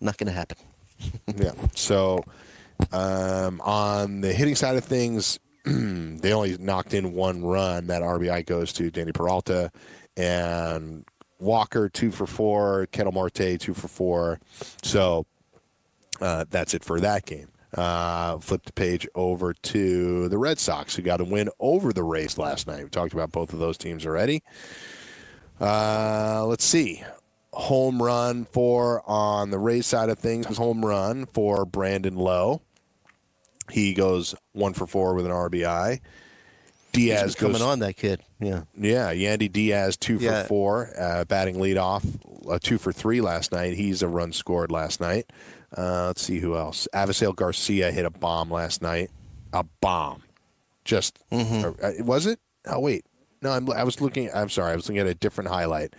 [0.00, 0.58] not going to happen.
[1.36, 1.52] Yeah.
[1.74, 2.22] So
[2.92, 7.86] um, on the hitting side of things, they only knocked in one run.
[7.88, 9.70] That RBI goes to Danny Peralta
[10.16, 11.04] and
[11.38, 14.40] Walker two for four, Ketel Marte two for four.
[14.82, 15.26] So
[16.20, 17.48] uh, that's it for that game.
[17.74, 22.02] Uh, flip the page over to the Red Sox, who got a win over the
[22.02, 22.82] Rays last night.
[22.82, 24.42] We talked about both of those teams already.
[25.60, 27.04] Uh, let's see.
[27.52, 32.62] Home run for on the Rays side of things was home run for Brandon Lowe.
[33.70, 36.00] He goes one for four with an RBI.
[36.92, 38.20] Diaz He's coming goes on that kid.
[38.40, 38.62] Yeah.
[38.76, 42.04] yeah, Yandy Diaz two for four, uh, batting leadoff,
[42.50, 43.74] uh, two for three last night.
[43.74, 45.30] He's a run scored last night.
[45.76, 46.88] Uh, let's see who else.
[46.92, 49.10] Avisail Garcia hit a bomb last night.
[49.52, 50.22] A bomb,
[50.84, 51.64] just Mm-hmm.
[51.64, 52.40] or, uh, was it?
[52.66, 53.04] Oh wait,
[53.40, 54.28] no, I'm, I was looking.
[54.34, 55.94] I'm sorry, I was looking at a different highlight.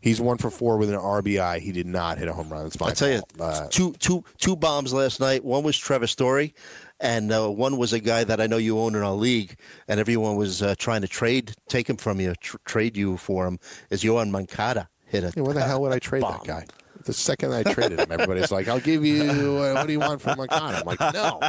[0.00, 1.58] He's one for four with an RBI.
[1.60, 2.62] He did not hit a home run.
[2.64, 3.54] That's my I tell you, fault.
[3.64, 5.44] Uh, two two two bombs last night.
[5.44, 6.54] One was Trevor Story,
[7.00, 9.56] and uh, one was a guy that I know you own in our league,
[9.88, 13.46] and everyone was uh, trying to trade, take him from you, tr- trade you for
[13.46, 13.58] him.
[13.90, 16.38] Is Yoan Moncada hit a Yeah, where the hell would I trade bomb.
[16.38, 16.66] that guy?
[17.04, 20.20] The second I traded him, everybody's like, "I'll give you uh, what do you want
[20.20, 21.40] from Moncada?" I'm like, "No."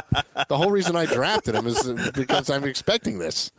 [0.48, 1.82] The whole reason I drafted him is
[2.12, 3.50] because I'm expecting this.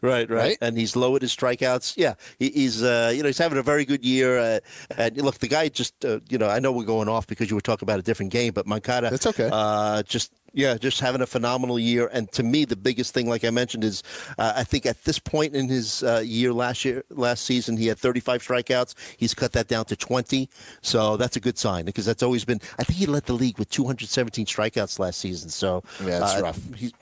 [0.00, 0.58] Right, right, Right?
[0.60, 1.94] And he's lowered his strikeouts.
[1.96, 4.38] Yeah, he, he's uh, you know he's having a very good year.
[4.38, 4.58] Uh,
[4.96, 7.56] and look, the guy just uh, you know I know we're going off because you
[7.56, 9.50] were talking about a different game, but Moncada, That's okay.
[9.52, 12.08] Uh, just yeah, just having a phenomenal year.
[12.12, 14.02] And to me, the biggest thing, like I mentioned, is
[14.38, 17.86] uh, I think at this point in his uh, year last year, last season, he
[17.86, 18.94] had 35 strikeouts.
[19.16, 20.48] He's cut that down to 20,
[20.82, 22.60] so that's a good sign because that's always been.
[22.78, 25.50] I think he led the league with 217 strikeouts last season.
[25.50, 26.60] So Yeah, that's uh, rough.
[26.74, 26.92] He's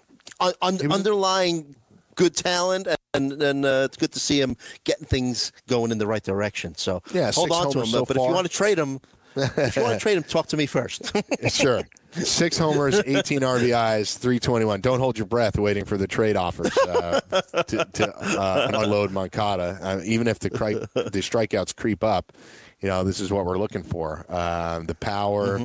[0.40, 1.74] un- un- underlying
[2.16, 6.06] good talent, and and uh, it's good to see him getting things going in the
[6.06, 6.74] right direction.
[6.76, 7.86] So Yeah, hold on to him.
[7.86, 9.00] so but if you want to trade him,
[9.36, 11.12] if you want to trade him, talk to me first.
[11.48, 11.82] Sure.
[12.12, 14.80] Six homers, 18 RBIs, 321.
[14.80, 17.20] Don't hold your breath waiting for the trade offers uh,
[17.66, 19.78] to, to uh, unload Moncada.
[19.82, 22.32] Uh, even if the, cri- the strikeouts creep up,
[22.80, 24.24] you know, this is what we're looking for.
[24.32, 25.60] Um, the power,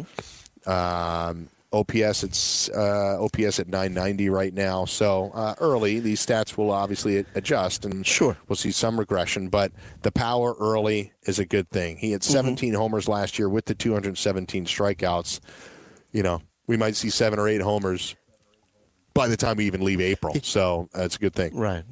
[0.66, 4.86] um, OPS, it's uh, OPS at 990 right now.
[4.86, 8.38] So uh, early, these stats will obviously adjust, and Sure.
[8.48, 9.48] we'll see some regression.
[9.50, 11.98] But the power early is a good thing.
[11.98, 15.40] He had 17 homers last year with the 217 strikeouts
[16.14, 18.16] you know, we might see seven or eight homers
[19.14, 20.36] by the time we even leave April.
[20.44, 21.56] So that's a good thing.
[21.56, 21.84] right.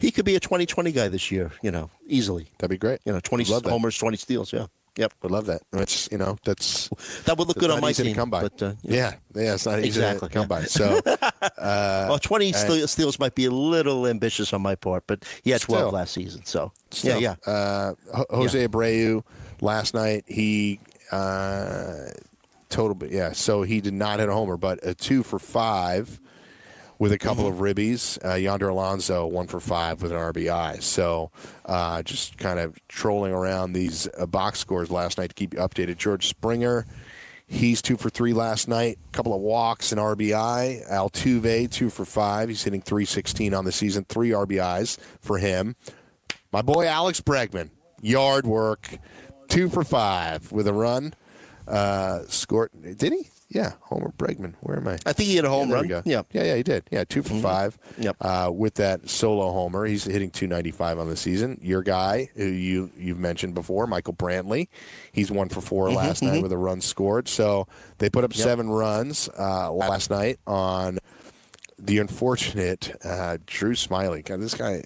[0.00, 1.52] He could be a 2020 guy this year.
[1.62, 2.48] You know, easily.
[2.58, 3.00] That'd be great.
[3.04, 4.52] You know, 20 homers, 20 steals.
[4.52, 4.66] Yeah.
[4.98, 5.12] Yep.
[5.22, 5.62] Would love that.
[5.70, 6.88] That's you know that's
[7.24, 8.14] That would look good on my team.
[8.16, 8.42] come by.
[8.42, 10.46] But, uh, yeah, yeah, it's not easy Exactly, to come yeah.
[10.48, 10.62] by.
[10.64, 11.00] So
[11.58, 15.60] well, 20 ste- steals might be a little ambitious on my part, but he had
[15.60, 15.92] 12 Still.
[15.92, 16.44] last season.
[16.44, 17.52] So, Still, yeah, yeah.
[17.52, 17.94] Uh,
[18.30, 19.22] Jose Abreu
[19.60, 20.80] last night he
[21.12, 22.10] uh,
[22.68, 23.32] total, yeah.
[23.32, 26.20] So he did not hit a homer, but a two for five
[26.98, 27.62] with a couple Mm-hmm.
[27.64, 28.18] of ribbies.
[28.24, 30.82] Uh, Yonder Alonso one for five with an RBI.
[30.82, 31.30] So
[31.66, 35.60] uh, just kind of trolling around these uh, box scores last night to keep you
[35.60, 35.96] updated.
[35.98, 36.86] George Springer.
[37.50, 38.98] He's two for three last night.
[39.08, 40.86] A couple of walks and RBI.
[40.90, 42.50] Altuve two for five.
[42.50, 44.04] He's hitting 316 on the season.
[44.04, 45.74] Three RBIs for him.
[46.52, 47.70] My boy Alex Bregman,
[48.02, 48.98] yard work,
[49.48, 51.14] two for five with a run.
[51.66, 52.70] Uh, scored.
[52.98, 53.28] Did he?
[53.50, 54.54] Yeah, Homer Bregman.
[54.60, 54.98] Where am I?
[55.06, 55.88] I think he hit a home yeah, run.
[55.88, 56.22] Yeah, Yeah.
[56.32, 56.84] yeah, yeah, he did.
[56.90, 57.42] Yeah, two for mm-hmm.
[57.42, 57.78] five.
[57.98, 58.16] Yep.
[58.20, 61.58] Uh, with that solo homer, he's hitting 295 on the season.
[61.62, 64.68] Your guy, who you you've mentioned before, Michael Brantley,
[65.12, 66.34] he's one for 4 mm-hmm, last mm-hmm.
[66.34, 67.26] night with a run scored.
[67.26, 67.66] So
[67.98, 68.44] they put up yep.
[68.44, 70.98] seven runs uh, last night on
[71.78, 74.24] the unfortunate uh, Drew Smyly.
[74.24, 74.82] God, this guy,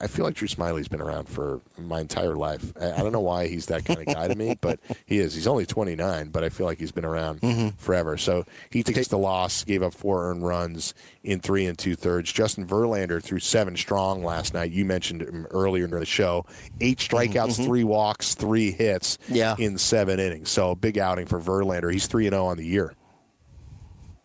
[0.00, 2.72] I feel like Drew Smyly's been around for my entire life.
[2.80, 5.34] I don't know why he's that kind of guy to me, but he is.
[5.34, 7.76] He's only 29, but I feel like he's been around mm-hmm.
[7.78, 8.16] forever.
[8.16, 12.32] So he takes the loss, gave up four earned runs in three and two thirds.
[12.32, 14.70] Justin Verlander threw seven strong last night.
[14.70, 16.46] You mentioned him earlier in the show.
[16.80, 17.64] Eight mm-hmm, strikeouts, mm-hmm.
[17.64, 19.56] three walks, three hits yeah.
[19.58, 20.50] in seven innings.
[20.50, 21.92] So big outing for Verlander.
[21.92, 22.94] He's 3 and 0 on the year.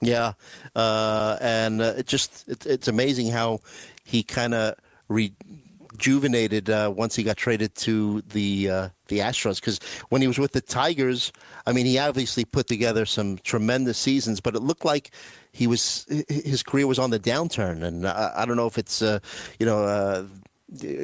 [0.01, 0.33] Yeah,
[0.75, 3.59] uh, and uh, it just it, it's amazing how
[4.03, 4.75] he kind of
[5.07, 9.61] rejuvenated uh, once he got traded to the uh, the Astros.
[9.61, 11.31] Because when he was with the Tigers,
[11.67, 15.11] I mean, he obviously put together some tremendous seasons, but it looked like
[15.51, 17.83] he was his career was on the downturn.
[17.83, 19.19] And I, I don't know if it's uh,
[19.59, 20.23] you know uh,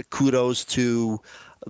[0.10, 1.22] kudos to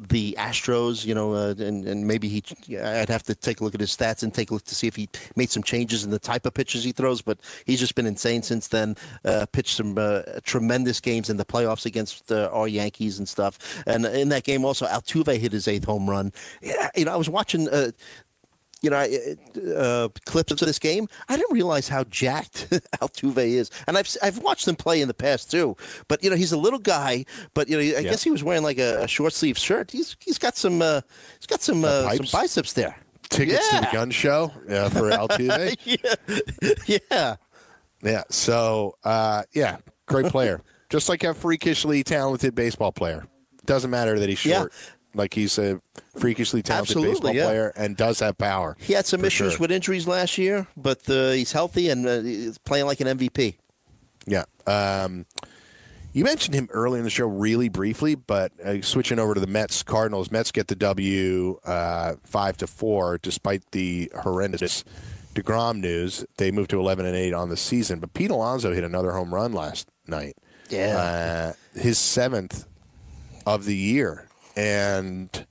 [0.09, 2.43] the Astros, you know, uh, and, and maybe he,
[2.77, 4.87] I'd have to take a look at his stats and take a look to see
[4.87, 7.21] if he made some changes in the type of pitches he throws.
[7.21, 8.95] But he's just been insane since then.
[9.25, 13.83] Uh, pitched some uh, tremendous games in the playoffs against uh, our Yankees and stuff.
[13.85, 16.31] And in that game, also Altuve hit his eighth home run.
[16.61, 17.91] Yeah, you know, I was watching uh,
[18.81, 19.05] you know,
[19.75, 22.69] uh, clips of this game, I didn't realize how jacked
[23.01, 25.75] Altuve is, and I've I've watched him play in the past too.
[26.07, 28.01] But you know, he's a little guy, but you know, I yeah.
[28.01, 29.91] guess he was wearing like a, a short sleeve shirt.
[29.91, 31.01] He's he's got some uh,
[31.39, 32.97] he's got some uh, some biceps there.
[33.29, 33.79] Tickets yeah.
[33.79, 35.77] to the gun show uh, for Altuve.
[35.83, 37.35] yeah, yeah,
[38.03, 38.23] yeah.
[38.29, 43.25] So uh, yeah, great player, just like a freakishly talented baseball player.
[43.65, 44.71] Doesn't matter that he's short.
[44.71, 44.93] Yeah.
[45.17, 45.81] Like he's a
[46.17, 47.45] freakishly talented Absolutely, baseball yeah.
[47.45, 48.77] player and does have power.
[48.79, 49.59] He had some issues sure.
[49.59, 53.55] with injuries last year, but uh, he's healthy and uh, he's playing like an MVP.
[54.25, 54.43] Yeah.
[54.65, 55.25] Um,
[56.13, 59.47] you mentioned him early in the show, really briefly, but uh, switching over to the
[59.47, 60.31] Mets, Cardinals.
[60.31, 64.83] Mets get the W uh, five to four, despite the horrendous
[65.35, 66.25] Degrom news.
[66.37, 69.33] They moved to eleven and eight on the season, but Pete Alonso hit another home
[69.33, 70.35] run last night.
[70.69, 72.65] Yeah, uh, his seventh
[73.45, 74.26] of the year
[74.57, 75.45] and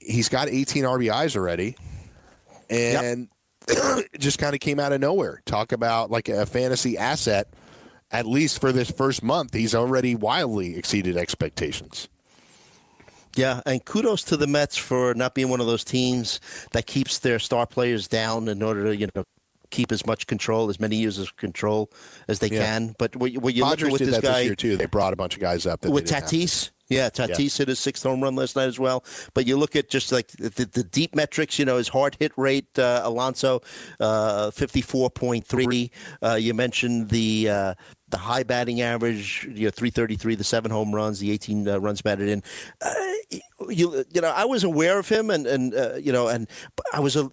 [0.00, 1.76] he's got 18 RBIs already,
[2.68, 3.28] and
[3.68, 4.06] yep.
[4.18, 5.42] just kind of came out of nowhere.
[5.44, 7.52] Talk about like a fantasy asset.
[8.10, 12.08] At least for this first month, he's already wildly exceeded expectations.
[13.36, 16.38] Yeah, and kudos to the Mets for not being one of those teams
[16.72, 19.24] that keeps their star players down in order to you know
[19.70, 21.90] keep as much control, as many years of control
[22.28, 22.64] as they yeah.
[22.64, 22.94] can.
[22.98, 25.16] But what, what you look at with this guy this year too, they brought a
[25.16, 26.70] bunch of guys up with Tatis.
[26.92, 27.58] Yeah, Tatis yeah.
[27.58, 29.04] hit his sixth home run last night as well.
[29.34, 32.32] But you look at just like the, the deep metrics, you know, his hard hit
[32.36, 33.60] rate, uh, Alonso,
[34.00, 35.90] uh, 54.3.
[36.22, 37.74] Uh, you mentioned the uh,
[38.10, 42.02] the high batting average, you know, 333, the seven home runs, the 18 uh, runs
[42.02, 42.42] batted in.
[42.80, 42.94] Uh,
[43.70, 46.46] you, you know, I was aware of him and, and you know, and
[46.92, 47.30] I was a,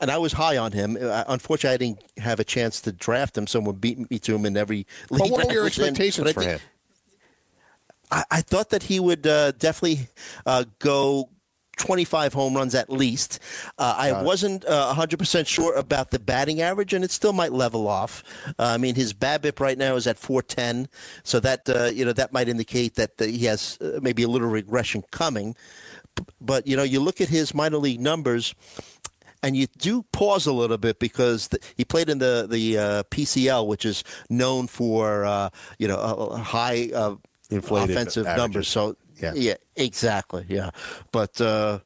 [0.00, 0.98] and I was high on him.
[1.00, 3.46] Unfortunately, I didn't have a chance to draft him.
[3.46, 5.32] Someone beat me to him in every league.
[5.32, 6.60] what were your expectations for him?
[8.10, 10.08] I, I thought that he would uh, definitely
[10.46, 11.30] uh, go
[11.78, 13.38] 25 home runs at least.
[13.78, 17.88] Uh, I wasn't uh, 100% sure about the batting average, and it still might level
[17.88, 18.22] off.
[18.58, 20.88] Uh, I mean, his BABIP right now is at 410,
[21.22, 24.48] so that uh, you know that might indicate that he has uh, maybe a little
[24.48, 25.56] regression coming.
[26.40, 28.54] But you know, you look at his minor league numbers.
[29.40, 33.02] And you do pause a little bit because the, he played in the the uh,
[33.04, 36.90] PCL, which is known for you know a high
[37.50, 38.42] inflated offensive averages.
[38.42, 38.68] numbers.
[38.68, 40.46] So yeah, yeah, exactly.
[40.48, 40.70] Yeah,
[41.12, 41.80] but uh,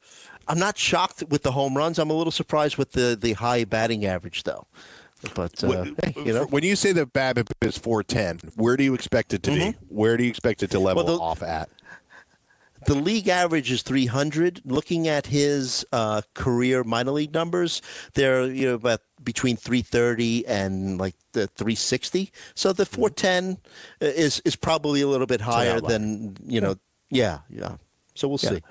[0.48, 1.98] I'm not shocked with the home runs.
[1.98, 4.66] I'm a little surprised with the the high batting average, though.
[5.34, 8.92] But uh, when, you know, when you say the BABIP is 410, where do you
[8.92, 9.70] expect it to mm-hmm.
[9.70, 9.76] be?
[9.88, 11.68] Where do you expect it to level well, the, off at?
[12.86, 14.62] The league average is 300.
[14.64, 17.82] Looking at his uh, career minor league numbers,
[18.14, 22.32] they're you know about between 330 and like the 360.
[22.54, 23.00] So the mm-hmm.
[23.00, 23.58] 410
[24.00, 26.76] is is probably a little bit higher than you know.
[27.10, 27.76] Yeah, yeah.
[28.14, 28.50] So we'll yeah.
[28.50, 28.62] see.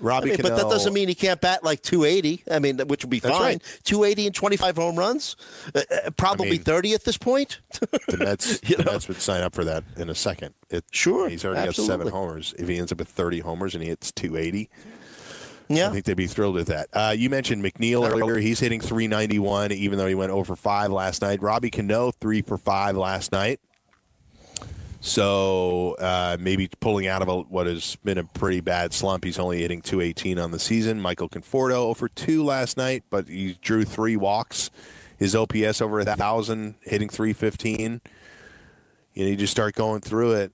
[0.00, 2.44] Robbie, I mean, but that doesn't mean he can't bat like 280.
[2.50, 3.32] I mean, which would be fine.
[3.32, 3.80] Right.
[3.84, 5.36] 280 and 25 home runs,
[5.74, 7.60] uh, uh probably I mean, 30 at this point.
[8.08, 8.92] the Mets, the know?
[8.92, 10.54] Mets would sign up for that in a second.
[10.70, 11.96] It, sure, he's already absolutely.
[11.96, 12.54] got seven homers.
[12.58, 14.68] If he ends up with 30 homers and he hits 280,
[15.68, 15.88] yeah.
[15.88, 16.88] I think they'd be thrilled with that.
[16.92, 18.36] Uh, you mentioned McNeil earlier.
[18.36, 21.42] He's hitting 391, even though he went over five last night.
[21.42, 23.60] Robbie Cano, three for five last night.
[25.06, 29.24] So uh, maybe pulling out of a, what has been a pretty bad slump.
[29.24, 30.98] He's only hitting 218 on the season.
[30.98, 34.70] Michael Conforto over two last night, but he drew three walks
[35.18, 38.00] his OPS over a thousand, hitting 315.
[39.12, 40.52] You know, you just start going through it.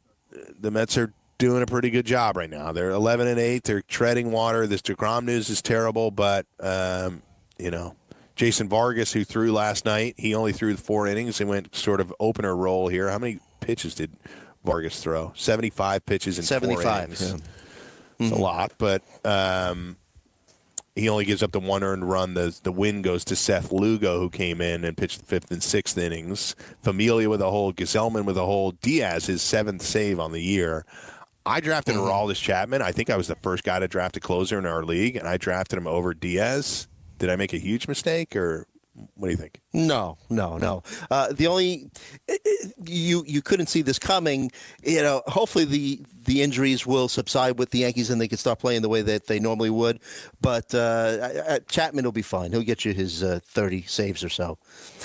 [0.58, 2.72] The Mets are doing a pretty good job right now.
[2.72, 3.62] They're 11 and 8.
[3.62, 4.66] They're treading water.
[4.66, 7.22] This Degrom news is terrible, but um,
[7.56, 7.94] you know,
[8.34, 11.38] Jason Vargas, who threw last night, he only threw four innings.
[11.38, 13.08] He went sort of opener role here.
[13.08, 14.12] How many pitches did
[14.64, 15.32] Vargas throw?
[15.36, 17.32] 75 pitches in 75, four innings.
[17.32, 17.36] yeah.
[18.26, 19.96] It's a lot, but um,
[20.94, 22.34] he only gives up the one earned run.
[22.34, 25.62] The the win goes to Seth Lugo, who came in and pitched the fifth and
[25.62, 26.54] sixth innings.
[26.82, 30.84] Familia with a hole, Gesellman with a hole, Diaz his seventh save on the year.
[31.46, 32.04] I drafted Mm-hmm.
[32.06, 32.82] Aroldis Chapman.
[32.82, 35.26] I think I was the first guy to draft a closer in our league, and
[35.26, 36.86] I drafted him over Diaz.
[37.18, 38.66] Did I make a huge mistake, or
[39.14, 39.60] what do you think?
[39.72, 40.82] No, no, no.
[41.10, 41.90] Uh, the only
[42.84, 44.50] you you couldn't see this coming.
[44.82, 48.58] You know, hopefully the the injuries will subside with the Yankees and they can start
[48.58, 50.00] playing the way that they normally would.
[50.40, 52.52] But uh, Chapman will be fine.
[52.52, 54.58] He'll get you his uh, thirty saves or so.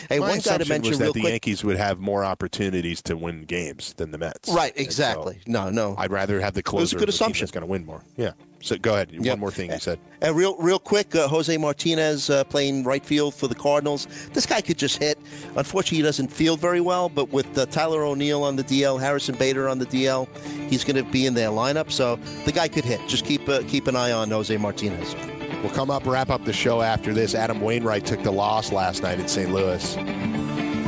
[0.09, 1.31] Hey, My one guy to mention was that the quick.
[1.31, 4.49] Yankees would have more opportunities to win games than the Mets.
[4.49, 5.39] Right, And so exactly.
[5.47, 5.95] no, no.
[5.97, 6.81] I'd rather have the closer.
[6.81, 7.43] It was a good of the team assumption.
[7.45, 8.01] That's going to win more.
[8.17, 8.31] Yeah.
[8.65, 9.11] So go ahead.
[9.11, 9.25] Yep.
[9.25, 9.99] One more thing you said.
[10.23, 14.07] Uh, real, real quick, uh, Jose Martinez uh, playing right field for the Cardinals.
[14.33, 15.19] This guy could just hit.
[15.55, 19.35] Unfortunately, he doesn't field very well, but with uh, Tyler O'Neill on the DL, Harrison
[19.35, 20.27] Bader on the DL,
[20.67, 21.91] he's going to be in their lineup.
[21.91, 23.07] So the guy could hit.
[23.07, 25.15] Just keep uh, keep an eye on Jose Martinez.
[25.61, 27.35] We'll come up, wrap up the show after this.
[27.35, 29.51] Adam Wainwright took the loss last night in St.
[29.51, 29.93] Louis.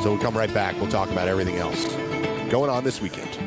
[0.02, 0.76] So we'll come right back.
[0.78, 1.86] We'll talk about everything else
[2.50, 3.47] going on this weekend.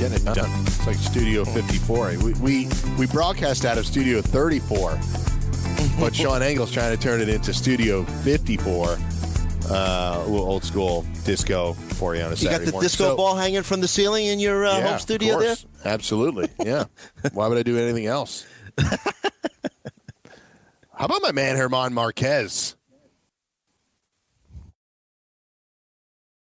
[0.00, 0.50] Getting it done.
[0.66, 2.14] It's like Studio 54.
[2.22, 4.98] We, we, we broadcast out of Studio 34,
[6.00, 8.96] but Sean Engel's trying to turn it into Studio 54.
[9.68, 12.86] Uh, a little old school disco for you on a Saturday You got the morning.
[12.86, 15.54] disco So- ball hanging from the ceiling in your uh, Yeah, home studio there?
[15.84, 16.48] Absolutely.
[16.64, 16.84] Yeah.
[17.34, 18.46] Why would I do anything else?
[18.78, 18.96] How
[21.06, 22.74] about my man Herman Marquez?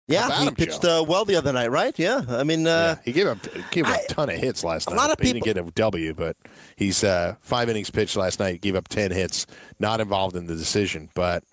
[0.07, 1.97] Yeah, he pitched uh, well the other night, right?
[1.97, 3.37] Yeah, I mean, uh, yeah, he gave up
[3.71, 4.97] gave up I- a ton of hits last a night.
[4.97, 6.35] lot of he didn't get a W, but
[6.75, 8.59] he's uh, five innings pitched last night.
[8.61, 9.47] Gave up ten hits,
[9.79, 11.43] not involved in the decision, but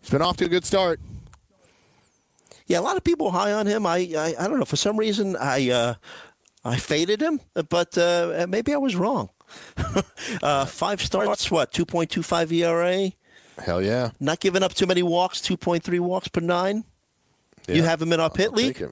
[0.00, 0.98] he's been off to a good start.
[2.66, 3.84] yeah, a lot of people high on him.
[3.84, 4.64] I, I, I don't know.
[4.64, 5.94] For some reason, I, uh,
[6.64, 9.28] I faded him, but uh, maybe I was wrong.
[10.42, 13.10] uh, five starts, what two point two five ERA?
[13.58, 14.12] Hell yeah!
[14.20, 16.84] Not giving up too many walks, two point three walks per nine.
[17.68, 18.82] You have him in our pit I'll league.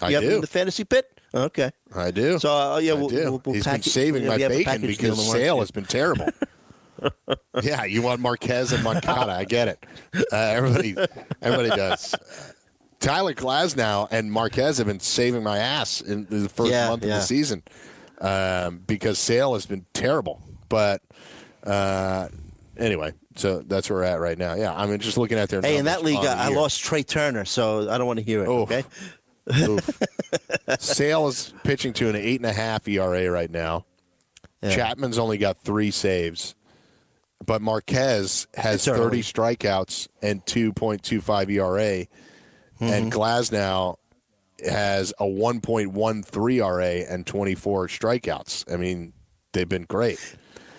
[0.00, 0.34] I you have him do.
[0.36, 1.20] in the fantasy pit.
[1.34, 1.70] Okay.
[1.94, 2.38] I do.
[2.38, 3.16] So uh, yeah, we'll, do.
[3.16, 6.28] we'll, we'll He's pack been saving yeah, my bacon because the Sale has been terrible.
[7.62, 9.32] yeah, you want Marquez and Moncada.
[9.32, 9.84] I get it.
[10.32, 10.96] Uh, everybody,
[11.42, 12.14] everybody does.
[13.00, 17.10] Tyler Glasnow and Marquez have been saving my ass in the first Yeah, month of
[17.10, 17.62] the season
[18.20, 20.42] um, because Sale has been terrible.
[20.68, 21.02] But
[21.64, 22.28] uh,
[22.76, 24.54] anyway, so that's where we're at right now.
[24.54, 26.56] Yeah, I mean, just looking at their Hey, in that league, I year.
[26.56, 28.48] lost Trea Turner, so I don't want to hear it.
[28.48, 28.70] Oof.
[28.70, 28.84] Okay.
[29.62, 30.02] Oof.
[30.80, 33.84] Sale is pitching to an eight and a half ERA right now.
[34.62, 34.74] Yeah.
[34.74, 36.54] Chapman's only got three saves,
[37.44, 39.22] but Marquez has It's early.
[39.22, 42.06] 30 strikeouts and 2.25 ERA,
[42.80, 42.84] Mm-hmm.
[42.92, 43.96] and Glasnow
[44.62, 48.70] has a 1.13 ERA and 24 strikeouts.
[48.72, 49.12] I mean,
[49.54, 50.18] they've been great.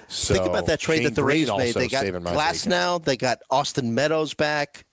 [0.07, 1.73] So Think about that trade Shane that the Green Rays made.
[1.75, 2.97] They got Glass now.
[2.97, 4.85] They got Austin Meadows back.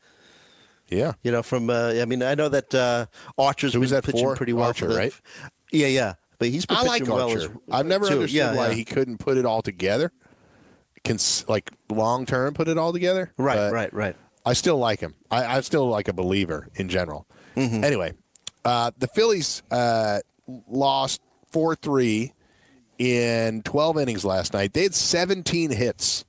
[0.88, 3.06] Yeah, You know, from uh, I mean, I know that uh,
[3.38, 4.36] Archer's Who been that pitching for?
[4.36, 4.66] pretty well.
[4.66, 5.12] Archer, the, right?
[5.72, 6.14] Yeah, yeah.
[6.38, 7.38] But he's been I like well Archer.
[7.38, 8.14] as I've never too.
[8.14, 8.74] understood Yeah, why yeah.
[8.74, 10.12] he couldn't put it all together.
[11.04, 13.32] Cons- like long term, put it all together.
[13.38, 14.16] Right, But right, right.
[14.44, 15.14] I still like him.
[15.30, 17.26] I, I'm still like a believer in general.
[17.56, 17.82] Mm-hmm.
[17.84, 18.12] Anyway,
[18.64, 20.20] uh, the Phillies uh,
[20.68, 22.32] lost four three
[22.98, 24.72] in 12 innings last night.
[24.72, 26.24] They had 17 hits.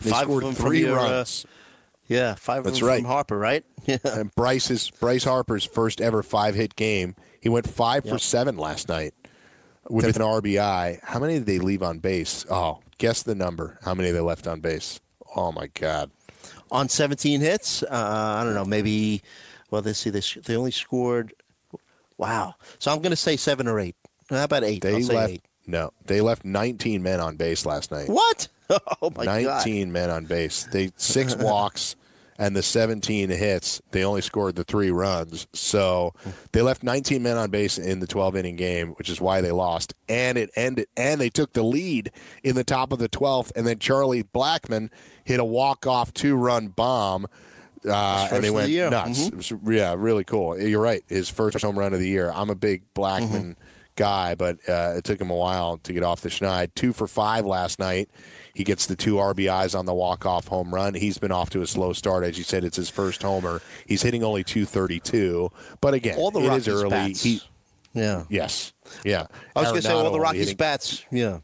[0.00, 1.46] They Five scored three your, uh, runs.
[2.06, 3.00] Yeah, five That's right.
[3.02, 3.64] from Harper, right?
[3.86, 3.98] Yeah.
[4.04, 7.16] and Bryce's Bryce Harper's first ever five hit game.
[7.40, 9.14] He went five for seven last night.
[9.88, 11.00] with an RBI.
[11.02, 12.44] How many did they leave on base?
[12.50, 13.78] Oh, guess the number.
[13.82, 15.00] How many they left on base?
[15.36, 16.10] Oh my God!
[16.70, 19.22] On 17 hits, uh, I don't know, maybe.
[19.70, 21.32] Well, they see they they only scored.
[22.18, 22.54] Wow.
[22.78, 23.96] So I'm going to say seven or eight.
[24.28, 24.82] How about eight?
[24.82, 25.42] They left eight.
[25.68, 25.92] No.
[26.06, 28.08] They left 19 men on base last night.
[28.08, 28.48] What?
[29.00, 29.92] Oh my 19 god.
[29.94, 30.68] men on base.
[30.70, 31.96] They six walks
[32.38, 33.80] and the 17 hits.
[33.92, 35.46] They only scored the three runs.
[35.54, 36.12] So
[36.52, 39.52] they left 19 men on base in the 12 inning game, which is why they
[39.52, 39.94] lost.
[40.06, 40.86] And it ended.
[40.98, 42.10] And they took the lead
[42.44, 43.52] in the top of the 12th.
[43.56, 44.90] And then Charlie Blackmon
[45.24, 47.26] hit a walk off two run bomb.
[47.88, 48.90] Uh, and they the went year.
[48.90, 49.18] nuts.
[49.18, 49.28] Mhm.
[49.28, 50.60] It was, yeah, really cool.
[50.60, 51.02] You're right.
[51.08, 52.30] His first home run of the year.
[52.34, 53.56] I'm a big Blackmon
[53.98, 56.70] guy, but uh, it took him a while to get off the schneid.
[56.74, 58.08] Two for five last night.
[58.54, 60.94] He gets the two RBIs on the walk-off home run.
[60.94, 62.64] He's been off to a slow start, as you said.
[62.64, 63.60] It's his first homer.
[63.86, 65.50] He's hitting only 232,
[65.82, 66.90] but again, All the it is Rockies early.
[66.90, 67.22] bats.
[67.22, 67.42] He,
[67.92, 68.24] yeah.
[68.30, 68.72] yes,
[69.04, 69.26] yeah.
[69.54, 71.04] I was going to say all the Rockies hitting- bats.
[71.12, 71.38] Yeah.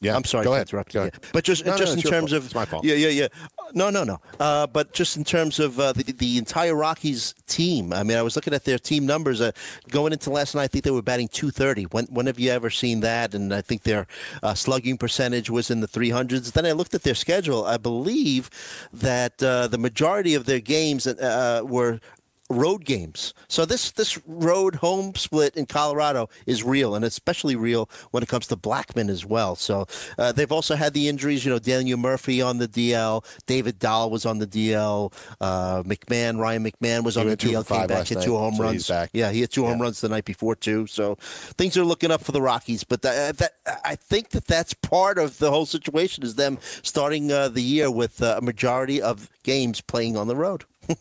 [0.00, 0.68] Yeah, I'm sorry Go ahead.
[0.68, 1.08] interrupt Go you.
[1.08, 1.20] ahead.
[1.22, 1.28] Yeah.
[1.32, 2.38] But just No, no, just it's in terms fault.
[2.40, 2.84] of It's my fault.
[2.84, 3.28] Yeah, yeah, yeah.
[3.74, 4.20] No, no, no.
[4.38, 7.92] Uh, but just in terms of uh, the the entire Rockies team.
[7.92, 9.52] I mean, I was looking at their team numbers uh,
[9.90, 10.64] going into last night.
[10.64, 11.84] I think they were batting 230.
[11.84, 13.34] When when have you ever seen that?
[13.34, 14.06] And I think their
[14.42, 16.52] uh, slugging percentage was in the 300s.
[16.52, 17.64] Then I looked at their schedule.
[17.64, 18.50] I believe
[18.92, 22.00] that uh, the majority of their games uh, were
[22.48, 23.34] road games.
[23.48, 28.28] So this this road home split in Colorado is real, and especially real when it
[28.28, 29.56] comes to Blackmon as well.
[29.56, 29.86] So
[30.18, 31.44] uh, they've also had the injuries.
[31.44, 36.38] You know, Daniel Murphy on the DL, David Dahl was on the DL, uh, McMahon,
[36.38, 38.88] Ryan McMahon was He on the DL, came back, hit night, two home so runs.
[38.88, 39.10] back.
[39.12, 39.84] Yeah, he hit two home Yeah.
[39.84, 40.86] runs the night before too.
[40.86, 41.16] So
[41.56, 42.84] things are looking up for the Rockies.
[42.84, 43.52] But that, that
[43.84, 47.90] I think that that's part of the whole situation is them starting uh, the year
[47.90, 50.64] with uh, a majority of games playing on the road.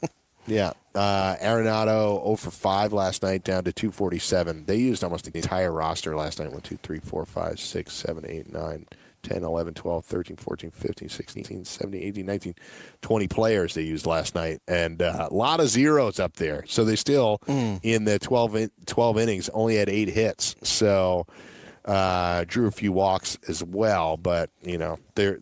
[0.48, 0.74] Yeah.
[0.94, 4.66] Uh, Arenado 0 for 5 last night, down to 247.
[4.66, 8.26] They used almost the entire roster last night 1, 2, 3, 4, 5, 6, 7,
[8.28, 8.86] 8, 9,
[9.24, 12.56] 10, 11, 12, 13, 14, 15, 16, 17, 18, 19,
[13.02, 14.62] 20 players they used last night.
[14.68, 16.64] And uh, a lot of zeros up there.
[16.68, 17.42] So they still,
[17.84, 20.56] in the 12, in, 12 innings, only had eight hits.
[20.62, 21.26] So
[21.86, 24.16] uh, drew a few walks as well.
[24.16, 25.40] But, you know, they're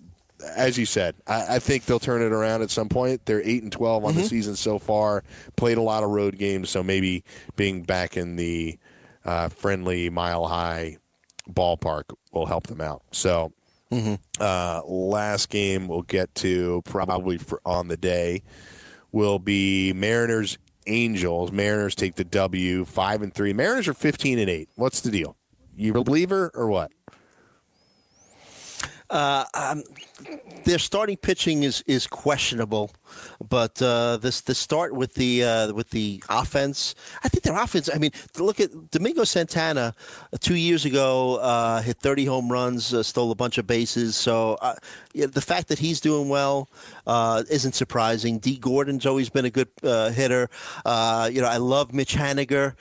[0.55, 3.25] as you said, I, I think they'll turn it around at some point.
[3.25, 5.23] They're eight and twelve on the season so far.
[5.55, 7.23] Played a lot of road games, so maybe
[7.55, 8.77] being back in the
[9.25, 10.97] uh, friendly Mile High
[11.49, 13.03] ballpark will help them out.
[13.11, 13.51] So,
[14.39, 18.41] uh, last game we'll get to probably on the day
[19.11, 21.51] will be Mariners Angels.
[21.51, 23.53] Mariners take the W, five and three.
[23.53, 24.69] Mariners are fifteen and eight.
[24.75, 25.37] What's the deal?
[25.75, 26.91] You a believer or what?
[29.13, 29.83] Uh, um,
[30.63, 32.89] their starting pitching is, is questionable,
[33.49, 37.89] but uh, this the start with the uh, with the offense, I think their offense.
[37.93, 39.93] I mean, look at Domingo Santana
[40.31, 44.15] uh, two years ago uh, hit 30 home runs, uh, stole a bunch of bases.
[44.15, 44.75] So uh,
[45.13, 46.69] yeah, the fact that he's doing well
[47.49, 48.39] isn't surprising.
[48.39, 50.49] Dee Gordon's always been a good hitter.
[50.85, 52.75] You know, I love Mitch Haniger.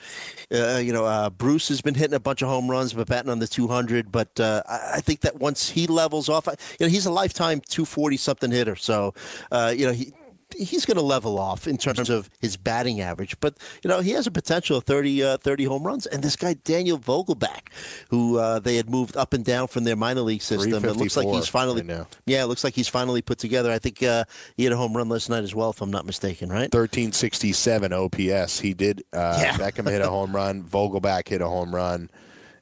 [0.50, 3.46] You know, Bruce has been hitting a bunch of home runs, but batting on the
[3.46, 4.12] 200.
[4.12, 6.46] But I think that once he levels off,
[6.78, 8.76] you know, he's a lifetime 240 something hitter.
[8.76, 9.14] So,
[9.52, 10.12] you know, he.
[10.58, 14.10] He's going to level off in terms of his batting average, but you know he
[14.12, 16.06] has a potential of 30, uh, 30 home runs.
[16.06, 17.68] And this guy Daniel Vogelbach,
[18.10, 21.16] who uh, they had moved up and down from their minor league system, it looks
[21.16, 22.06] like he's finally, right now.
[22.26, 23.70] yeah, it looks like he's finally put together.
[23.72, 24.24] I think uh,
[24.56, 26.72] he had a home run last night as well, if I'm not mistaken, right?
[26.72, 28.60] 1367 OPS.
[28.60, 29.02] He did.
[29.12, 29.54] Uh, Yeah.
[29.54, 30.62] Beckham hit a home run.
[30.62, 32.10] Vogelbach hit a home run,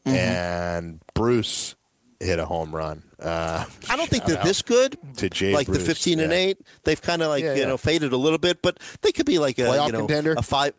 [0.07, 0.17] Mm-hmm.
[0.17, 1.75] and Bruce
[2.21, 3.03] hit a home run.
[3.21, 4.97] Uh, I don't think they're this good.
[5.19, 7.67] to Jay like the Bruce, 15 and 8, they've kind of like, Yeah, you yeah.
[7.69, 10.35] know, faded a little bit, but they could be like a, Playoff you know, contender?
[10.39, 10.73] a 5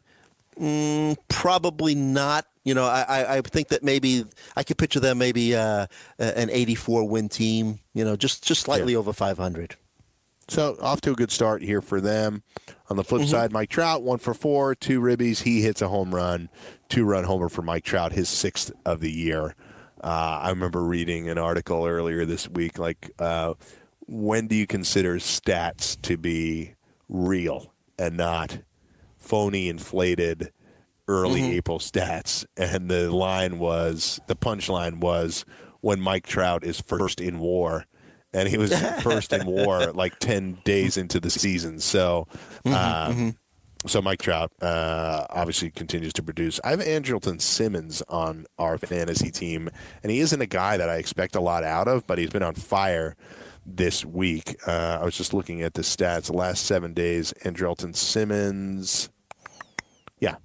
[0.60, 2.46] mm, probably not.
[2.64, 4.24] You know, I, I, I think that maybe
[4.56, 5.88] I could picture them maybe uh,
[6.20, 9.76] an 84 win team, you know, just just slightly over 500.
[10.48, 12.44] So off to a good start here for them.
[12.90, 13.18] On the Mm-hmm.
[13.18, 15.42] flip side, Mike Trout one for four, two ribbies.
[15.44, 16.50] He hits a home run,
[16.90, 19.56] two run homer for Mike Trout, his sixth of the year.
[20.04, 23.54] Uh, I remember reading an article earlier this week, like uh,
[24.08, 26.74] when do you consider stats to be
[27.08, 28.60] real and not
[29.18, 30.52] phony, inflated,
[31.08, 31.52] early Mm-hmm.
[31.54, 32.46] April stats?
[32.58, 35.46] And the line was the punchline was
[35.82, 37.86] when Mike Trout is first in war
[38.34, 41.80] and he was first in war like 10 days into the season.
[41.80, 42.28] So,
[42.66, 43.36] um,
[43.88, 46.60] so Mike Trout uh, obviously continues to produce.
[46.64, 49.70] I have Andrelton Simmons on our fantasy team,
[50.04, 52.44] and he isn't a guy that I expect a lot out of, but he's been
[52.44, 53.16] on fire
[53.66, 54.56] this week.
[54.68, 56.28] Uh, I was just looking at the stats.
[56.28, 59.10] The last seven days, Andrelton Simmons,
[60.20, 60.36] yeah,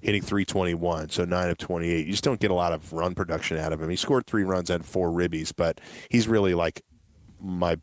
[0.00, 2.06] hitting 321, so 9 of 28.
[2.06, 3.90] You just don't get a lot of run production out of him.
[3.90, 6.82] He scored three runs and four ribbies, but he's really like
[7.40, 7.76] my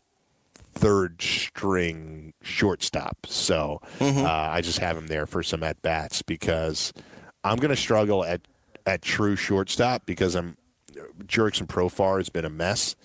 [0.80, 3.26] third string shortstop.
[3.28, 4.26] So Mm-hmm.
[4.26, 6.94] uh, I just have him there for some at bats because
[7.44, 8.42] I'm going to struggle at
[8.86, 10.58] at true shortstop because I'm
[11.26, 12.96] Jurickson Profar has been a mess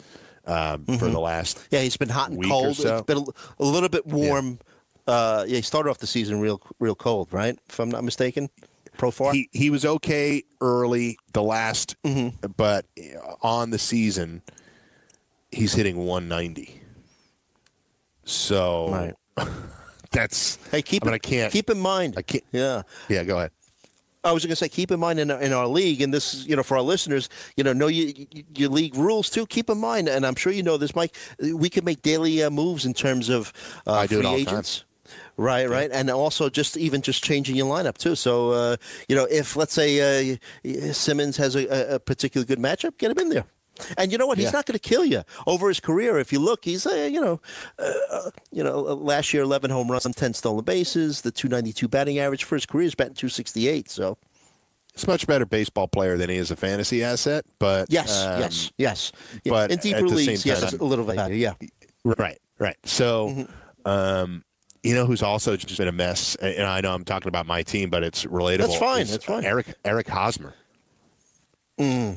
[0.47, 2.77] um, for the last Yeah, he's been hot and cold.
[2.77, 2.99] so.
[2.99, 4.59] It's been a, a little bit warm.
[5.07, 7.59] Uh, yeah, he started off the season real, real cold, right?
[7.69, 8.49] If I'm not mistaken.
[8.97, 9.33] Profar.
[9.33, 12.53] he he was okay early the last Mm-hmm.
[12.57, 12.87] but
[13.43, 14.41] on the season
[15.51, 16.81] he's hitting 190
[18.25, 19.47] so Right.
[20.11, 22.15] that's Hey, keep I mean, it- I can't keep in mind.
[22.17, 22.83] I can't Yeah.
[23.09, 23.51] yeah go ahead
[24.27, 26.33] I was going to say, keep in mind in our, in our league, and this
[26.33, 29.45] is, you know, for our listeners, you know, know you, you, your league rules too.
[29.45, 31.15] Keep in mind, and I'm sure you know this, Mike.
[31.39, 33.53] We can make daily uh, moves in terms of
[33.87, 34.55] uh, I do free the time.
[34.55, 34.85] agents.
[35.37, 38.15] Right, right, and also just even just changing your lineup too.
[38.15, 38.77] So, uh,
[39.11, 43.19] you know, if let's say uh, Simmons has a, a particularly good matchup, get him
[43.19, 43.45] in there.
[43.99, 44.39] And you know what?
[44.39, 44.51] He's Yeah.
[44.53, 46.19] not going to kill you over his career.
[46.19, 47.41] If you look, he's uh, you know,
[47.79, 52.19] uh, you know, uh, last year 11 home runs, 10 stolen bases, the 292 batting
[52.19, 53.91] average for his career is batting 268.
[53.91, 54.17] So.
[54.95, 58.41] he's a much better baseball player than he is a fantasy asset but Yes, um,
[58.41, 59.13] yes, yes.
[59.45, 61.35] But in deeper leagues, yes, a little value.
[61.35, 61.55] Yeah,
[62.05, 62.77] Right, right.
[62.85, 63.89] So, Mm-hmm.
[63.91, 64.45] um,
[64.85, 67.63] you know who's also just been a mess, and I know I'm talking about my
[67.63, 68.59] team, but it's relatable.
[68.59, 69.43] That's fine, that's fine.
[69.43, 69.47] Mm.
[69.47, 70.53] Eric Eric Hosmer.
[71.79, 72.17] I-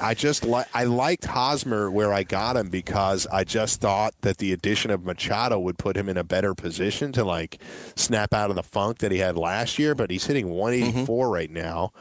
[0.00, 4.38] I just like I liked Hosmer where I got him because I just thought that
[4.38, 7.60] the addition of Machado would put him in a better position to like
[7.96, 9.94] snap out of the funk that he had last year.
[9.94, 11.32] But he's hitting 184 Mm-hmm.
[11.32, 11.92] right now.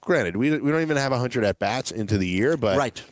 [0.00, 3.02] Granted, we we don't even have 100 at bats into the year, but right.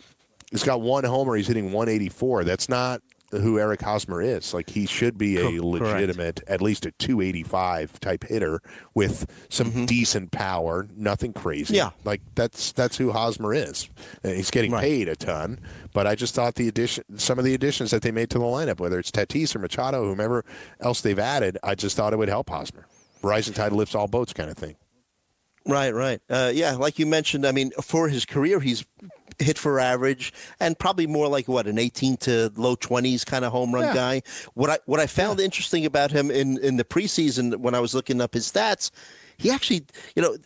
[0.51, 1.35] He's got one homer.
[1.35, 2.45] He's hitting 184.
[2.45, 3.01] That's not
[3.33, 4.55] who Eric Hosmer is.
[4.55, 5.63] Like he should be a correct.
[5.65, 8.61] legitimate, at least a 285 type hitter
[8.95, 10.87] with some decent power.
[10.97, 11.75] Nothing crazy.
[11.75, 11.75] Mm-hmm.
[11.75, 11.91] Yeah.
[12.05, 13.89] like that's that's who Hosmer is.
[14.23, 14.83] And he's getting Right.
[14.83, 15.59] paid a ton.
[15.93, 18.45] But I just thought the addition, some of the additions that they made to the
[18.45, 20.45] lineup, whether it's Tatis or Machado, whomever
[20.81, 22.87] else they've added, I just thought it would help Hosmer.
[23.23, 24.77] Rising tide lifts all boats, kind of thing.
[25.67, 26.21] Right, right.
[26.29, 28.85] Uh, yeah, like you mentioned, I mean, for his career, he's
[29.39, 33.53] hit for average and probably more like what an 18 to low 20s kind of
[33.53, 33.95] home run Yeah.
[33.95, 34.23] guy.
[34.55, 37.95] What I what I found interesting about him in in the preseason when I was
[37.95, 38.91] looking up his stats,
[39.39, 39.87] he actually,
[40.17, 40.37] you know.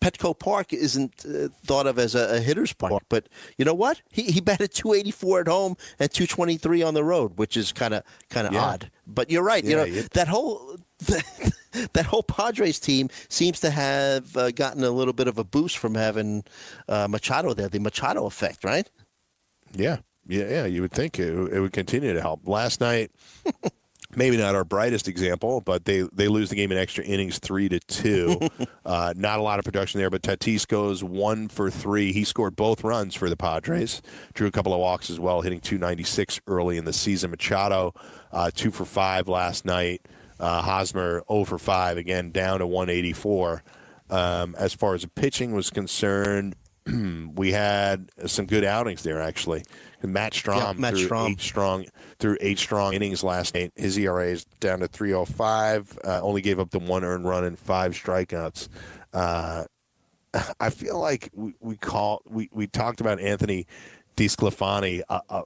[0.00, 3.28] Petco Park isn't uh, thought of as a, a hitter's park, but
[3.58, 4.02] you know what?
[4.10, 8.02] He, he batted 284 at home and 223 on the road, which is kind of
[8.30, 8.62] kind of Yeah.
[8.64, 8.90] odd.
[9.06, 9.64] But you're right.
[9.64, 10.76] you know that whole
[11.92, 15.78] that whole Padres team seems to have uh, gotten a little bit of a boost
[15.78, 16.44] from having
[16.88, 18.88] uh, Machado there, the Machado effect, right?
[19.74, 20.64] Yeah, yeah, yeah.
[20.66, 22.46] You would think it, it would continue to help.
[22.48, 23.10] Last night,
[24.16, 27.68] maybe not our brightest example, but they they lose the game in extra innings, three
[27.68, 28.40] to two.
[28.84, 32.12] uh, not a lot of production there, but Tatis goes one for three.
[32.12, 34.02] He scored both runs for the Padres.
[34.34, 37.30] Drew a couple of walks as well, hitting 296 early in the season.
[37.30, 37.94] Machado
[38.32, 40.02] uh, two for five last night.
[40.38, 43.62] Uh, Hosmer 0 for five again, down to 184.
[44.08, 46.54] Um, as far as the pitching was concerned,
[47.34, 49.64] we had some good outings there actually.
[50.06, 51.30] Matt Strahm Yeah, Matt threw Strahm.
[51.30, 51.86] eight strong
[52.18, 53.72] through eight strong innings last night.
[53.76, 55.98] His ERA is down to 305.
[56.04, 58.68] Uh, only gave up the one earned run and five strikeouts.
[59.12, 59.64] Uh,
[60.60, 63.66] I feel like we, we call we, we talked about Anthony
[64.16, 65.42] DeSclafani uh, uh,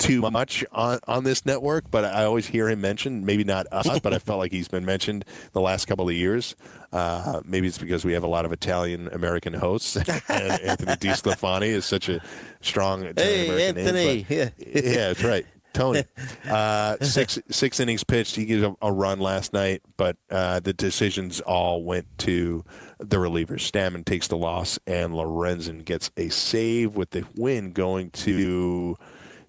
[0.00, 3.24] too much on, on this network, but I always hear him mentioned.
[3.24, 6.56] Maybe not us, but I felt like he's been mentioned the last couple of years.
[6.92, 11.68] Uh, maybe it's because we have a lot of Italian American hosts, and Anthony DeSclafani
[11.68, 12.20] is such a
[12.60, 14.04] strong Italian Hey, American Anthony.
[14.04, 14.26] name.
[14.28, 14.48] yeah.
[14.58, 15.46] but- yeah, that's right.
[15.72, 16.02] Tony,
[16.50, 18.34] uh, six six innings pitched.
[18.34, 22.64] He gave a, a run last night, but uh, the decisions all went to
[22.98, 23.60] the relievers.
[23.70, 28.96] Stammen takes the loss, and Lorenzen gets a save with the win going to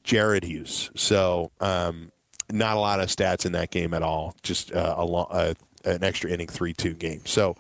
[0.04, 0.91] Jared Hughes.
[0.95, 2.12] So, um,
[2.52, 4.36] not a lot of stats in that game at all.
[4.43, 5.54] Just uh, a lo- uh,
[5.86, 7.22] an extra inning three two game.
[7.26, 7.56] So.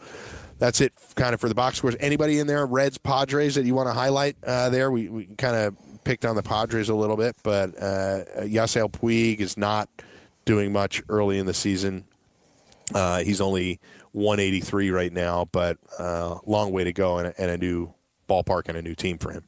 [0.59, 1.95] That's it, kind of for the box scores.
[1.99, 4.91] Anybody in there, Reds, Padres, that you want to highlight uh, there?
[4.91, 9.39] We, we kind of picked on the Padres a little bit, but uh, Yasiel Puig
[9.39, 9.89] is not
[10.45, 12.05] doing much early in the season.
[12.93, 13.79] Uh, he's only
[14.11, 17.93] 183 right now, but uh, long way to go and, and a new
[18.27, 19.45] ballpark and a new team for him.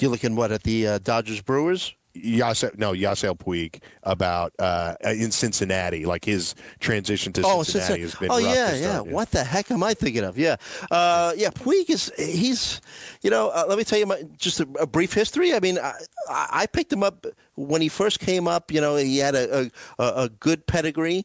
[0.00, 1.94] You're looking what at the uh, Dodgers Brewers?
[2.16, 8.02] Yasiel, no, Yasiel Puig about uh, in Cincinnati, like his transition to Oh, Cincinnati Cincinnati.
[8.02, 8.90] has been oh yeah, yeah.
[8.94, 10.36] start, What the heck am I thinking of?
[10.36, 10.56] Yeah,
[10.90, 11.50] uh, yeah.
[11.50, 12.80] Puig is he's,
[13.22, 15.54] you know, uh, let me tell you my, just a, a brief history.
[15.54, 15.92] I mean, I,
[16.28, 18.72] I I picked him up when he first came up.
[18.72, 19.70] You know, he had a
[20.00, 21.24] a, a good pedigree,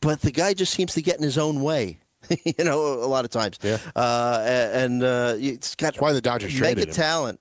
[0.00, 1.98] but the guy just seems to get in his own way.
[2.44, 3.58] you know, a lot of times.
[3.62, 3.78] Yeah.
[3.94, 4.42] Uh,
[4.74, 6.94] and uh, it's got That's why the Dodgers mega traded him.
[6.94, 7.40] talent.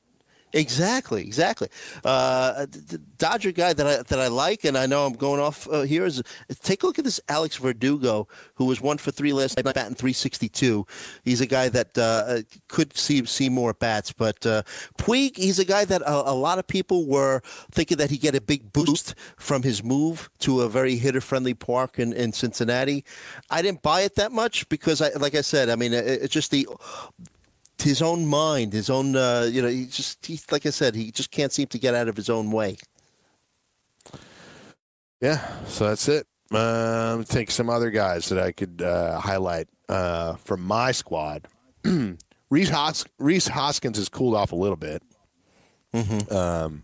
[0.56, 1.68] Exactly, exactly.
[2.06, 5.68] Uh, the Dodger guy that I that I like, and I know I'm going off
[5.68, 6.24] uh, here is
[6.64, 9.96] take a look at this Alex Verdugo, who was one for three last night, batting
[9.96, 10.88] 362.
[11.26, 14.64] He's a guy that uh, could see see more bats, but uh,
[14.98, 17.42] Puig, he's a guy that a, a lot of people were
[17.72, 21.54] thinking that he'd get a big boost from his move to a very hitter friendly
[21.54, 23.04] park in, in Cincinnati.
[23.50, 26.34] I didn't buy it that much because, I, like I said, I mean it, it's
[26.34, 26.66] just the
[27.82, 31.12] his own mind, his own, uh, you know, he just, he, like I said, he
[31.12, 32.78] just can't seem to get out of his own way.
[35.22, 36.28] Yeah, so that's it.
[36.52, 41.48] Um, take some other guys that I could uh, highlight uh, from my squad.
[42.50, 45.02] Rhys, Hos- Rhys Hoskins has cooled off a little bit.
[46.32, 46.84] Um,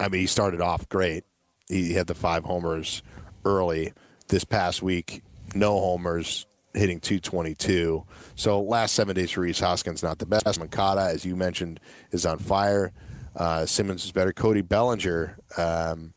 [0.00, 1.24] I mean, he started off great.
[1.68, 3.02] He had the five homers
[3.44, 3.92] early
[4.28, 5.22] this past week.
[5.54, 8.04] No homers, hitting 222.
[8.34, 10.58] So last seven days for Rhys Hoskins, not the best.
[10.58, 12.92] Moncada, as you mentioned, is on fire.
[13.36, 14.32] Uh, Simmons is better.
[14.32, 16.12] Cody Bellinger um,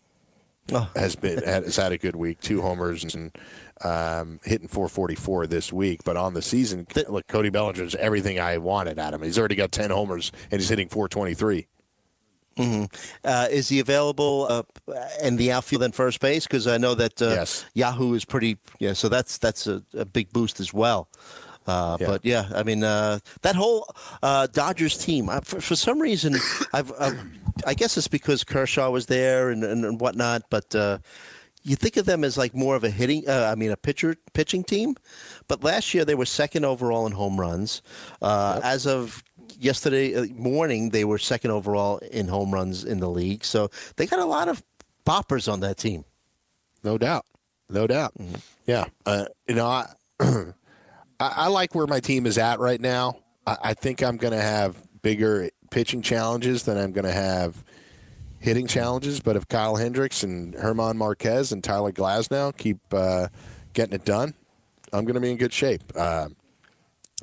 [0.72, 0.90] Oh.
[0.96, 3.38] has been has had a good week, two homers and
[3.84, 6.04] um, hitting 444 this week.
[6.04, 9.22] But on the season, look, Cody Bellinger is everything I wanted at him.
[9.22, 11.68] He's already got 10 homers and he's hitting 423.
[12.58, 14.64] Uh, is he available uh,
[15.22, 16.46] in the outfield and first base?
[16.48, 17.66] Because I know that uh, Yes.
[17.74, 21.08] Yahoo is pretty, yeah, so that's that's a, a big boost as well.
[21.68, 22.08] Uh, Yeah.
[22.08, 23.88] But yeah, I mean uh, that whole
[24.24, 25.30] uh, Dodgers team.
[25.30, 26.36] I, for, for some reason,
[26.74, 27.20] I've, I've,
[27.66, 30.44] I guess it's because Kershaw was there and, and, and whatnot.
[30.50, 31.00] But uh,
[31.64, 34.16] you think of them as like more of a hitting, uh, I mean, a pitcher
[34.34, 34.96] pitching team.
[35.48, 37.82] But last year they were second overall in home runs.
[38.22, 39.24] Uh, As of
[39.60, 43.44] yesterday uh, morning, they were second overall in home runs in the league.
[43.44, 44.64] So they got a lot of
[45.06, 46.06] boppers on that team.
[46.84, 47.26] No doubt.
[47.70, 48.14] No doubt.
[48.66, 48.86] Yeah.
[49.06, 49.88] Uh, you know, I,
[50.20, 50.54] I,
[51.20, 53.20] I like where my team is at right now.
[53.48, 57.64] I, I think I'm going to have bigger pitching challenges than I'm going to have
[58.40, 59.20] hitting challenges.
[59.20, 63.28] But if Kyle Hendricks and Herman Marquez and Tyler Glasnow keep uh,
[63.74, 64.34] getting it done,
[64.94, 65.84] I'm going to be in good shape.
[65.96, 66.30] Uh,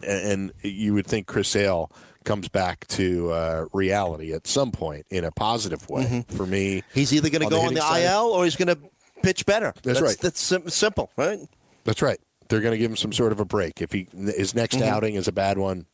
[0.02, 1.90] and, and you would think Chris Sale
[2.24, 6.24] comes back to uh, reality at some point in a positive way.
[6.28, 8.04] For me, He's either going to go on the side?
[8.04, 8.78] IL or he's going to
[9.22, 9.72] pitch better.
[9.82, 10.16] That's right.
[10.20, 11.38] That's sim- simple, right?
[11.84, 12.18] That's right.
[12.48, 13.80] They're going to give him some sort of a break.
[13.80, 14.88] If he his next Mm-hmm.
[14.94, 15.86] outing is a bad one,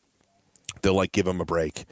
[0.81, 1.85] they'll like give him a break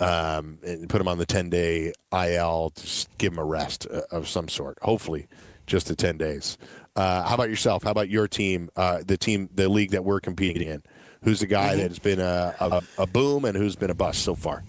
[0.00, 2.72] um, and put him on the ten day IL.
[2.76, 4.78] Just give him a rest uh, of some sort.
[4.82, 5.26] Hopefully,
[5.66, 6.56] just the ten days.
[6.96, 7.82] Uh, how about yourself?
[7.82, 8.70] How about your team?
[8.76, 10.82] Uh, the team, the league that we're competing in.
[11.24, 11.52] Who's the Mm-hmm.
[11.54, 14.62] guy that has been a, a, a boom and who's been a bust so far?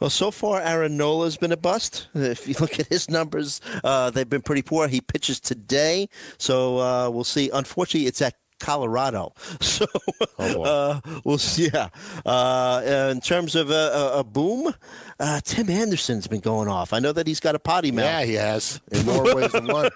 [0.00, 2.08] Well, so far, Aaron Nola's been a bust.
[2.14, 4.86] If you look at his numbers, uh, they've been pretty poor.
[4.86, 7.50] He pitches today, so uh, we'll see.
[7.52, 9.86] Unfortunately, it's at Colorado, so
[10.38, 11.68] Oh, uh, we'll see.
[11.72, 11.88] Yeah.
[12.24, 13.74] Uh, in terms of a,
[14.14, 14.72] a, a boom,
[15.20, 16.92] uh, Tim Anderson's been going off.
[16.92, 18.04] I know that he's got a potty mouth.
[18.04, 19.90] Yeah, he has in more ways than one.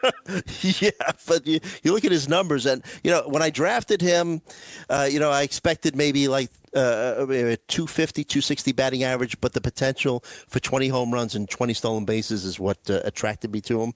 [0.62, 0.90] yeah,
[1.26, 4.42] but you, you look at his numbers, and you know when I drafted him,
[4.88, 9.60] uh, you know I expected maybe like uh, a 250, 260 batting average, but the
[9.60, 13.82] potential for 20 home runs and 20 stolen bases is what uh, attracted me to
[13.82, 13.92] him.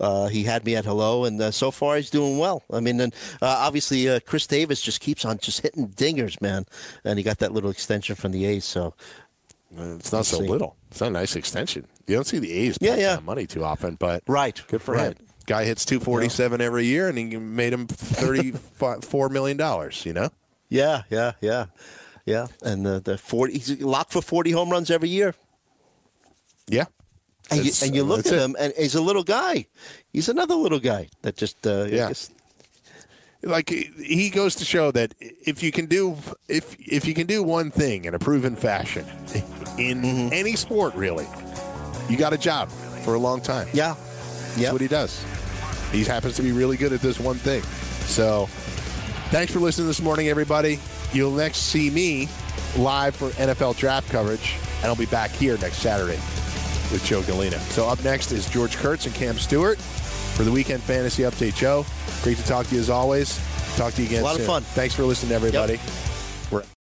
[0.00, 2.62] Uh, he had me at hello, and uh, so far he's doing well.
[2.72, 6.66] I mean, and uh, obviously uh, Khris Davis just keeps on just hitting dingers, man,
[7.04, 8.64] and he got that little extension from the A's.
[8.64, 8.94] So
[9.76, 10.48] It's not so see.
[10.48, 10.76] little.
[10.90, 11.86] It's not a nice extension.
[12.06, 13.18] You don't see the A's Yeah, put yeah.
[13.24, 15.16] money too often, but Right, good for right.
[15.18, 15.26] him.
[15.46, 20.04] Guy hits two forty seven every year, and he made him thirty four million dollars.
[20.04, 20.30] You know,
[20.68, 21.66] yeah, yeah, yeah,
[22.26, 25.34] yeah, and the the 40 he's locked for 40 home runs every year.
[26.68, 26.84] yeah.
[27.48, 28.40] And you, and you look at it.
[28.40, 29.66] him, and he's a little guy.
[30.12, 32.08] He's another little guy that just uh, Yeah.
[32.08, 32.32] just-
[33.42, 36.16] Like he goes to show that if you can do
[36.48, 39.04] if if you can do one thing in a proven fashion
[39.78, 40.32] in Mm-hmm.
[40.32, 41.26] any sport, really,
[42.08, 42.68] you got a job
[43.04, 43.68] for a long time.
[43.72, 44.72] yeah, That's yeah.
[44.72, 45.22] what he does.
[45.92, 47.62] He happens to be really good at this one thing.
[48.10, 48.46] So,
[49.30, 50.80] thanks for listening this morning, everybody.
[51.12, 52.28] You'll next see me
[52.76, 56.18] live for NFL draft coverage, and I'll be back here next Saturday
[56.92, 57.58] with Joe Gallina.
[57.72, 61.54] So, up next is George Kurtz and Cam Stewart for the Weekend Fantasy Update.
[61.56, 61.86] Joe,
[62.22, 63.40] great to talk to you as always.
[63.76, 64.62] Talk to you again A lot of fun.
[64.62, 65.78] Thanks for listening, everybody.